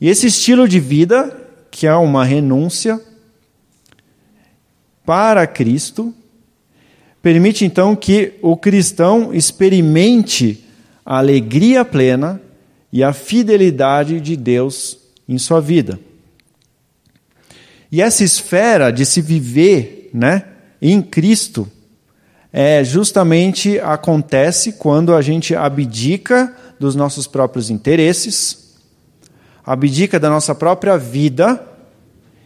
E 0.00 0.08
esse 0.08 0.28
estilo 0.28 0.66
de 0.66 0.80
vida, 0.80 1.46
que 1.70 1.86
é 1.86 1.94
uma 1.94 2.24
renúncia 2.24 2.98
para 5.04 5.46
Cristo, 5.46 6.14
permite 7.20 7.66
então 7.66 7.94
que 7.94 8.32
o 8.40 8.56
cristão 8.56 9.34
experimente 9.34 10.64
a 11.04 11.18
alegria 11.18 11.84
plena 11.84 12.40
e 12.90 13.04
a 13.04 13.12
fidelidade 13.12 14.22
de 14.22 14.38
Deus 14.38 14.98
em 15.28 15.36
sua 15.36 15.60
vida. 15.60 16.00
E 17.90 18.00
essa 18.00 18.24
esfera 18.24 18.90
de 18.90 19.04
se 19.04 19.20
viver, 19.20 20.08
né, 20.14 20.46
em 20.80 21.02
Cristo, 21.02 21.70
é 22.52 22.84
justamente 22.84 23.80
acontece 23.80 24.72
quando 24.72 25.14
a 25.14 25.22
gente 25.22 25.56
abdica 25.56 26.54
dos 26.78 26.94
nossos 26.94 27.26
próprios 27.26 27.70
interesses, 27.70 28.76
abdica 29.64 30.20
da 30.20 30.28
nossa 30.28 30.54
própria 30.54 30.98
vida 30.98 31.66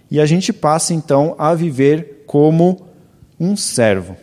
e 0.09 0.21
a 0.21 0.27
gente 0.27 0.53
passa 0.53 0.95
então 0.95 1.35
a 1.39 1.55
viver 1.55 2.23
como 2.27 2.87
um 3.41 3.57
servo, 3.57 4.17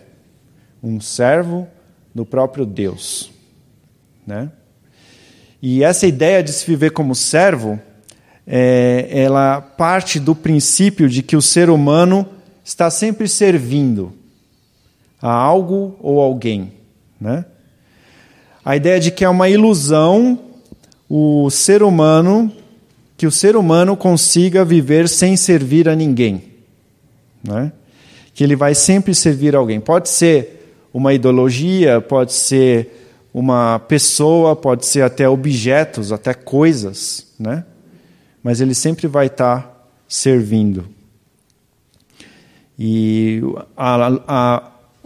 um 0.82 1.02
servo 1.02 1.68
do 2.16 2.26
próprio 2.26 2.66
Deus, 2.66 3.32
né? 4.26 4.50
E 5.62 5.84
essa 5.84 6.06
ideia 6.06 6.44
de 6.44 6.52
se 6.52 6.66
viver 6.66 6.92
como 6.92 7.16
servo, 7.16 7.80
é, 8.46 9.08
ela 9.10 9.62
parte 9.62 10.20
do 10.20 10.36
princípio 10.36 11.10
de 11.10 11.24
que 11.24 11.38
o 11.38 11.42
ser 11.42 11.70
humano 11.70 12.28
está 12.64 12.90
sempre 12.90 13.28
servindo 13.30 14.14
a 15.24 15.32
algo 15.32 15.96
ou 16.02 16.20
alguém, 16.20 16.74
né? 17.20 17.46
A 18.64 18.76
ideia 18.76 19.00
de 19.00 19.10
que 19.10 19.24
é 19.24 19.30
uma 19.30 19.50
ilusão 19.50 20.38
o 21.10 21.50
ser 21.50 21.82
humano 21.82 22.52
que 23.16 23.28
o 23.28 23.32
ser 23.32 23.56
humano 23.56 23.96
consiga 23.96 24.66
viver 24.66 25.08
sem 25.08 25.38
servir 25.38 25.88
a 25.88 25.96
ninguém. 25.96 26.44
Né? 27.42 27.72
Que 28.34 28.44
ele 28.44 28.56
vai 28.56 28.76
sempre 28.76 29.16
servir 29.16 29.56
alguém. 29.56 29.80
Pode 29.80 30.10
ser 30.10 30.76
uma 30.94 31.14
ideologia, 31.14 32.02
pode 32.02 32.34
ser 32.34 33.08
uma 33.34 33.80
pessoa, 33.80 34.56
pode 34.56 34.86
ser 34.86 35.04
até 35.04 35.30
objetos, 35.30 36.12
até 36.12 36.34
coisas, 36.34 37.28
né? 37.40 37.64
mas 38.44 38.60
ele 38.60 38.74
sempre 38.74 39.08
vai 39.08 39.28
estar 39.28 39.88
servindo. 40.08 40.86
E 42.78 43.42
o 43.44 43.58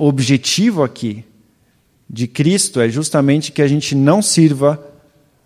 objetivo 0.05 0.83
aqui 0.83 1.25
de 2.09 2.27
Cristo 2.27 2.79
é 2.79 2.87
justamente 2.87 3.51
que 3.51 3.61
a 3.61 3.67
gente 3.67 3.95
não 3.95 4.21
sirva 4.21 4.81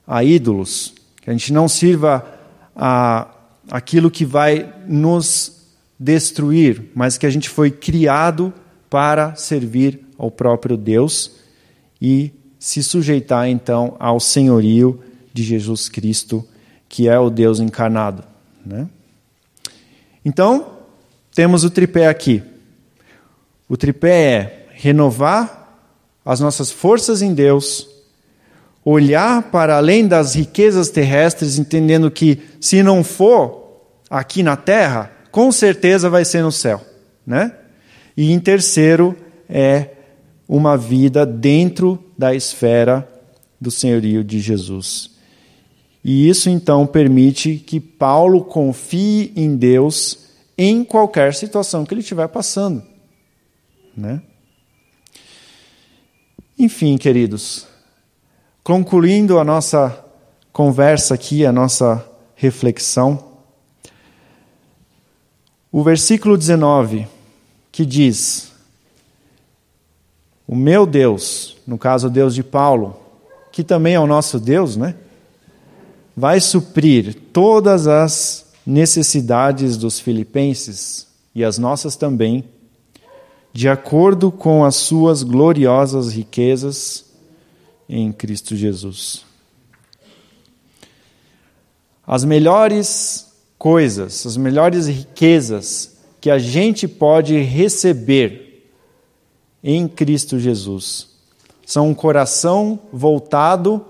a 0.05 0.23
ídolos, 0.23 0.93
que 1.21 1.29
a 1.29 1.33
gente 1.33 1.53
não 1.53 1.67
sirva 1.67 2.39
a, 2.75 3.33
aquilo 3.69 4.11
que 4.11 4.25
vai 4.25 4.73
nos 4.87 5.61
destruir, 5.97 6.91
mas 6.93 7.17
que 7.17 7.25
a 7.25 7.29
gente 7.29 7.49
foi 7.49 7.71
criado 7.71 8.53
para 8.89 9.35
servir 9.35 10.01
ao 10.17 10.29
próprio 10.29 10.75
Deus 10.75 11.31
e 12.01 12.31
se 12.59 12.83
sujeitar 12.83 13.47
então 13.47 13.95
ao 13.99 14.19
senhorio 14.19 14.99
de 15.33 15.43
Jesus 15.43 15.87
Cristo, 15.87 16.45
que 16.89 17.07
é 17.07 17.17
o 17.17 17.29
Deus 17.29 17.59
encarnado. 17.59 18.23
Né? 18.65 18.87
Então, 20.23 20.79
temos 21.33 21.63
o 21.63 21.69
tripé 21.69 22.07
aqui. 22.07 22.43
O 23.71 23.77
tripé 23.77 24.09
é 24.09 24.65
renovar 24.73 25.79
as 26.25 26.41
nossas 26.41 26.69
forças 26.69 27.21
em 27.21 27.33
Deus, 27.33 27.87
olhar 28.83 29.43
para 29.43 29.77
além 29.77 30.09
das 30.09 30.35
riquezas 30.35 30.89
terrestres, 30.89 31.57
entendendo 31.57 32.11
que 32.11 32.41
se 32.59 32.83
não 32.83 33.01
for 33.01 33.79
aqui 34.09 34.43
na 34.43 34.57
terra, 34.57 35.09
com 35.31 35.53
certeza 35.53 36.09
vai 36.09 36.25
ser 36.25 36.41
no 36.41 36.51
céu, 36.51 36.81
né? 37.25 37.55
E 38.17 38.33
em 38.33 38.41
terceiro 38.41 39.15
é 39.47 39.91
uma 40.49 40.75
vida 40.75 41.25
dentro 41.25 41.97
da 42.17 42.35
esfera 42.35 43.07
do 43.57 43.71
senhorio 43.71 44.21
de 44.21 44.41
Jesus. 44.41 45.11
E 46.03 46.27
isso 46.27 46.49
então 46.49 46.85
permite 46.85 47.55
que 47.55 47.79
Paulo 47.79 48.43
confie 48.43 49.31
em 49.33 49.55
Deus 49.55 50.25
em 50.57 50.83
qualquer 50.83 51.33
situação 51.33 51.85
que 51.85 51.93
ele 51.93 52.01
estiver 52.01 52.27
passando, 52.27 52.90
né? 53.95 54.21
Enfim, 56.57 56.97
queridos, 56.97 57.67
Concluindo 58.63 59.39
a 59.39 59.43
nossa 59.43 60.05
conversa 60.53 61.15
aqui, 61.15 61.45
a 61.45 61.51
nossa 61.51 62.05
reflexão, 62.35 63.31
o 65.71 65.83
versículo 65.83 66.37
19, 66.37 67.07
que 67.71 67.83
diz: 67.83 68.51
O 70.47 70.55
meu 70.55 70.85
Deus, 70.85 71.57
no 71.65 71.75
caso 71.75 72.05
o 72.05 72.09
Deus 72.11 72.35
de 72.35 72.43
Paulo, 72.43 72.95
que 73.51 73.63
também 73.63 73.95
é 73.95 73.99
o 73.99 74.05
nosso 74.05 74.39
Deus, 74.39 74.77
né? 74.77 74.95
Vai 76.15 76.39
suprir 76.39 77.15
todas 77.33 77.87
as 77.87 78.45
necessidades 78.63 79.75
dos 79.75 79.99
filipenses 79.99 81.07
e 81.33 81.43
as 81.43 81.57
nossas 81.57 81.95
também, 81.95 82.43
de 83.53 83.67
acordo 83.67 84.31
com 84.31 84.63
as 84.63 84.75
suas 84.75 85.23
gloriosas 85.23 86.13
riquezas 86.13 87.05
em 87.87 88.11
Cristo 88.11 88.55
Jesus. 88.55 89.25
As 92.05 92.23
melhores 92.23 93.31
coisas, 93.57 94.25
as 94.25 94.37
melhores 94.37 94.87
riquezas 94.87 95.97
que 96.19 96.29
a 96.29 96.39
gente 96.39 96.87
pode 96.87 97.37
receber 97.39 98.69
em 99.63 99.87
Cristo 99.87 100.39
Jesus 100.39 101.09
são 101.65 101.89
um 101.89 101.93
coração 101.93 102.79
voltado 102.91 103.85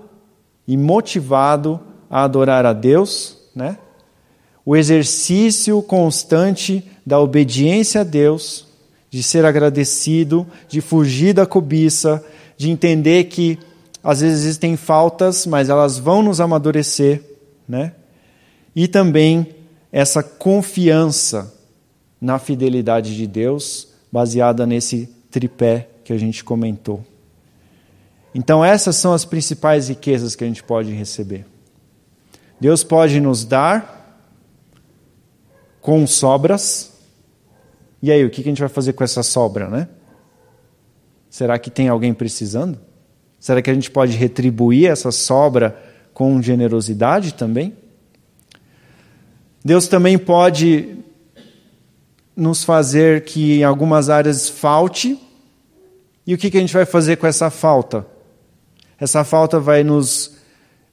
e 0.68 0.76
motivado 0.76 1.80
a 2.08 2.22
adorar 2.22 2.64
a 2.64 2.72
Deus, 2.72 3.38
né? 3.54 3.78
O 4.64 4.76
exercício 4.76 5.82
constante 5.82 6.88
da 7.04 7.18
obediência 7.18 8.02
a 8.02 8.04
Deus, 8.04 8.66
de 9.12 9.22
ser 9.22 9.44
agradecido, 9.44 10.46
de 10.66 10.80
fugir 10.80 11.34
da 11.34 11.44
cobiça, 11.44 12.24
de 12.56 12.70
entender 12.70 13.24
que 13.24 13.58
às 14.02 14.22
vezes 14.22 14.40
existem 14.40 14.74
faltas, 14.74 15.44
mas 15.44 15.68
elas 15.68 15.98
vão 15.98 16.22
nos 16.22 16.40
amadurecer, 16.40 17.22
né? 17.68 17.92
E 18.74 18.88
também 18.88 19.54
essa 19.92 20.22
confiança 20.22 21.52
na 22.18 22.38
fidelidade 22.38 23.14
de 23.14 23.26
Deus, 23.26 23.88
baseada 24.10 24.64
nesse 24.64 25.10
tripé 25.30 25.88
que 26.02 26.14
a 26.14 26.18
gente 26.18 26.42
comentou. 26.42 27.04
Então, 28.34 28.64
essas 28.64 28.96
são 28.96 29.12
as 29.12 29.26
principais 29.26 29.90
riquezas 29.90 30.34
que 30.34 30.42
a 30.42 30.46
gente 30.46 30.62
pode 30.62 30.90
receber. 30.90 31.44
Deus 32.58 32.82
pode 32.82 33.20
nos 33.20 33.44
dar 33.44 34.24
com 35.82 36.06
sobras. 36.06 36.91
E 38.02 38.10
aí, 38.10 38.24
o 38.24 38.30
que 38.30 38.40
a 38.40 38.44
gente 38.44 38.60
vai 38.60 38.68
fazer 38.68 38.94
com 38.94 39.04
essa 39.04 39.22
sobra, 39.22 39.68
né? 39.68 39.88
Será 41.30 41.58
que 41.58 41.70
tem 41.70 41.88
alguém 41.88 42.12
precisando? 42.12 42.78
Será 43.38 43.62
que 43.62 43.70
a 43.70 43.74
gente 43.74 43.90
pode 43.90 44.16
retribuir 44.16 44.90
essa 44.90 45.12
sobra 45.12 45.80
com 46.12 46.42
generosidade 46.42 47.34
também? 47.34 47.76
Deus 49.64 49.86
também 49.86 50.18
pode 50.18 50.96
nos 52.36 52.64
fazer 52.64 53.22
que 53.22 53.60
em 53.60 53.64
algumas 53.64 54.10
áreas 54.10 54.48
falte. 54.48 55.18
E 56.26 56.34
o 56.34 56.38
que 56.38 56.56
a 56.56 56.60
gente 56.60 56.74
vai 56.74 56.84
fazer 56.84 57.16
com 57.16 57.26
essa 57.26 57.50
falta? 57.50 58.06
Essa 58.98 59.24
falta 59.24 59.60
vai 59.60 59.84
nos 59.84 60.36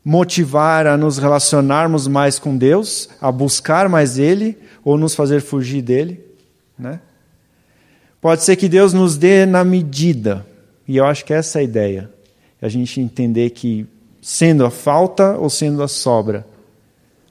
motivar 0.05 0.87
a 0.87 0.95
nos 0.95 1.17
relacionarmos 1.17 2.07
mais 2.07 2.39
com 2.39 2.55
Deus, 2.55 3.09
a 3.19 3.31
buscar 3.31 3.89
mais 3.89 4.17
Ele, 4.17 4.57
ou 4.83 4.97
nos 4.97 5.15
fazer 5.15 5.41
fugir 5.41 5.81
dele. 5.81 6.28
Né? 6.79 7.01
Pode 8.21 8.43
ser 8.43 8.55
que 8.55 8.69
Deus 8.69 8.93
nos 8.93 9.17
dê 9.17 9.45
na 9.45 9.63
medida, 9.63 10.45
e 10.87 10.97
eu 10.97 11.05
acho 11.05 11.25
que 11.25 11.33
essa 11.33 11.59
é 11.59 11.61
a 11.61 11.63
ideia 11.63 12.09
a 12.61 12.67
gente 12.67 12.99
entender 12.99 13.51
que, 13.51 13.87
sendo 14.21 14.65
a 14.65 14.71
falta 14.71 15.37
ou 15.37 15.49
sendo 15.49 15.81
a 15.81 15.87
sobra, 15.87 16.45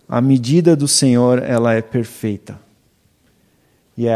a 0.08 0.20
medida 0.20 0.74
do 0.74 0.88
Senhor 0.88 1.42
ela 1.42 1.74
é 1.74 1.82
perfeita. 1.82 2.58
E 3.96 4.06
é, 4.06 4.14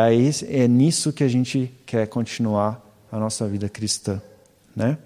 é 0.48 0.68
nisso 0.68 1.12
que 1.12 1.22
a 1.22 1.28
gente 1.28 1.70
quer 1.84 2.06
continuar 2.06 2.80
a 3.10 3.18
nossa 3.18 3.46
vida 3.46 3.68
cristã, 3.68 4.22
né? 4.74 4.96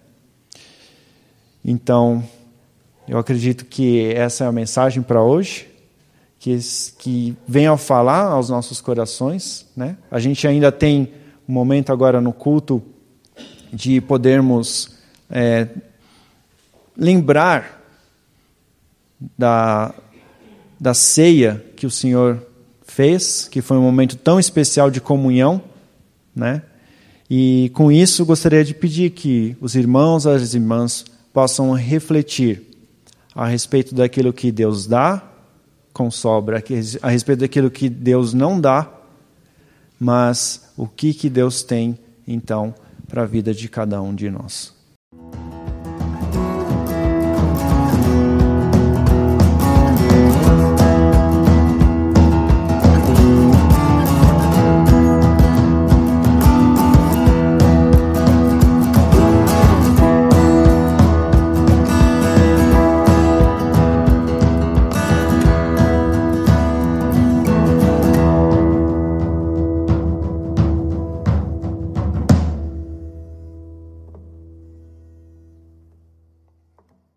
Então, 1.64 2.22
eu 3.08 3.18
acredito 3.18 3.64
que 3.64 4.12
essa 4.12 4.44
é 4.44 4.46
a 4.46 4.52
mensagem 4.52 5.02
para 5.02 5.20
hoje, 5.20 5.66
que, 6.38 6.58
que 6.98 7.36
venha 7.46 7.76
falar 7.76 8.24
aos 8.24 8.50
nossos 8.50 8.80
corações, 8.80 9.66
né? 9.76 9.96
A 10.10 10.18
gente 10.18 10.46
ainda 10.46 10.70
tem 10.70 11.12
um 11.48 11.52
momento 11.52 11.92
agora 11.92 12.20
no 12.20 12.32
culto 12.32 12.82
de 13.72 14.00
podermos 14.00 14.96
é, 15.30 15.68
lembrar 16.96 17.82
da, 19.36 19.94
da 20.78 20.94
ceia 20.94 21.64
que 21.76 21.86
o 21.86 21.90
Senhor 21.90 22.46
fez, 22.82 23.48
que 23.48 23.60
foi 23.60 23.76
um 23.76 23.82
momento 23.82 24.16
tão 24.16 24.38
especial 24.38 24.90
de 24.90 25.00
comunhão, 25.00 25.60
né? 26.34 26.62
E 27.28 27.72
com 27.74 27.90
isso 27.90 28.24
gostaria 28.24 28.64
de 28.64 28.72
pedir 28.72 29.10
que 29.10 29.56
os 29.60 29.74
irmãos 29.74 30.26
as 30.26 30.54
irmãs 30.54 31.04
possam 31.32 31.72
refletir 31.72 32.62
a 33.34 33.46
respeito 33.48 33.94
daquilo 33.94 34.32
que 34.32 34.52
Deus 34.52 34.86
dá 34.86 35.22
com 35.96 36.10
sobra, 36.10 36.62
a 37.00 37.08
respeito 37.08 37.38
daquilo 37.38 37.70
que 37.70 37.88
Deus 37.88 38.34
não 38.34 38.60
dá, 38.60 38.86
mas 39.98 40.70
o 40.76 40.86
que 40.86 41.14
que 41.14 41.30
Deus 41.30 41.62
tem 41.62 41.98
então 42.28 42.74
para 43.08 43.22
a 43.22 43.26
vida 43.26 43.54
de 43.54 43.66
cada 43.66 44.02
um 44.02 44.14
de 44.14 44.28
nós. 44.28 44.75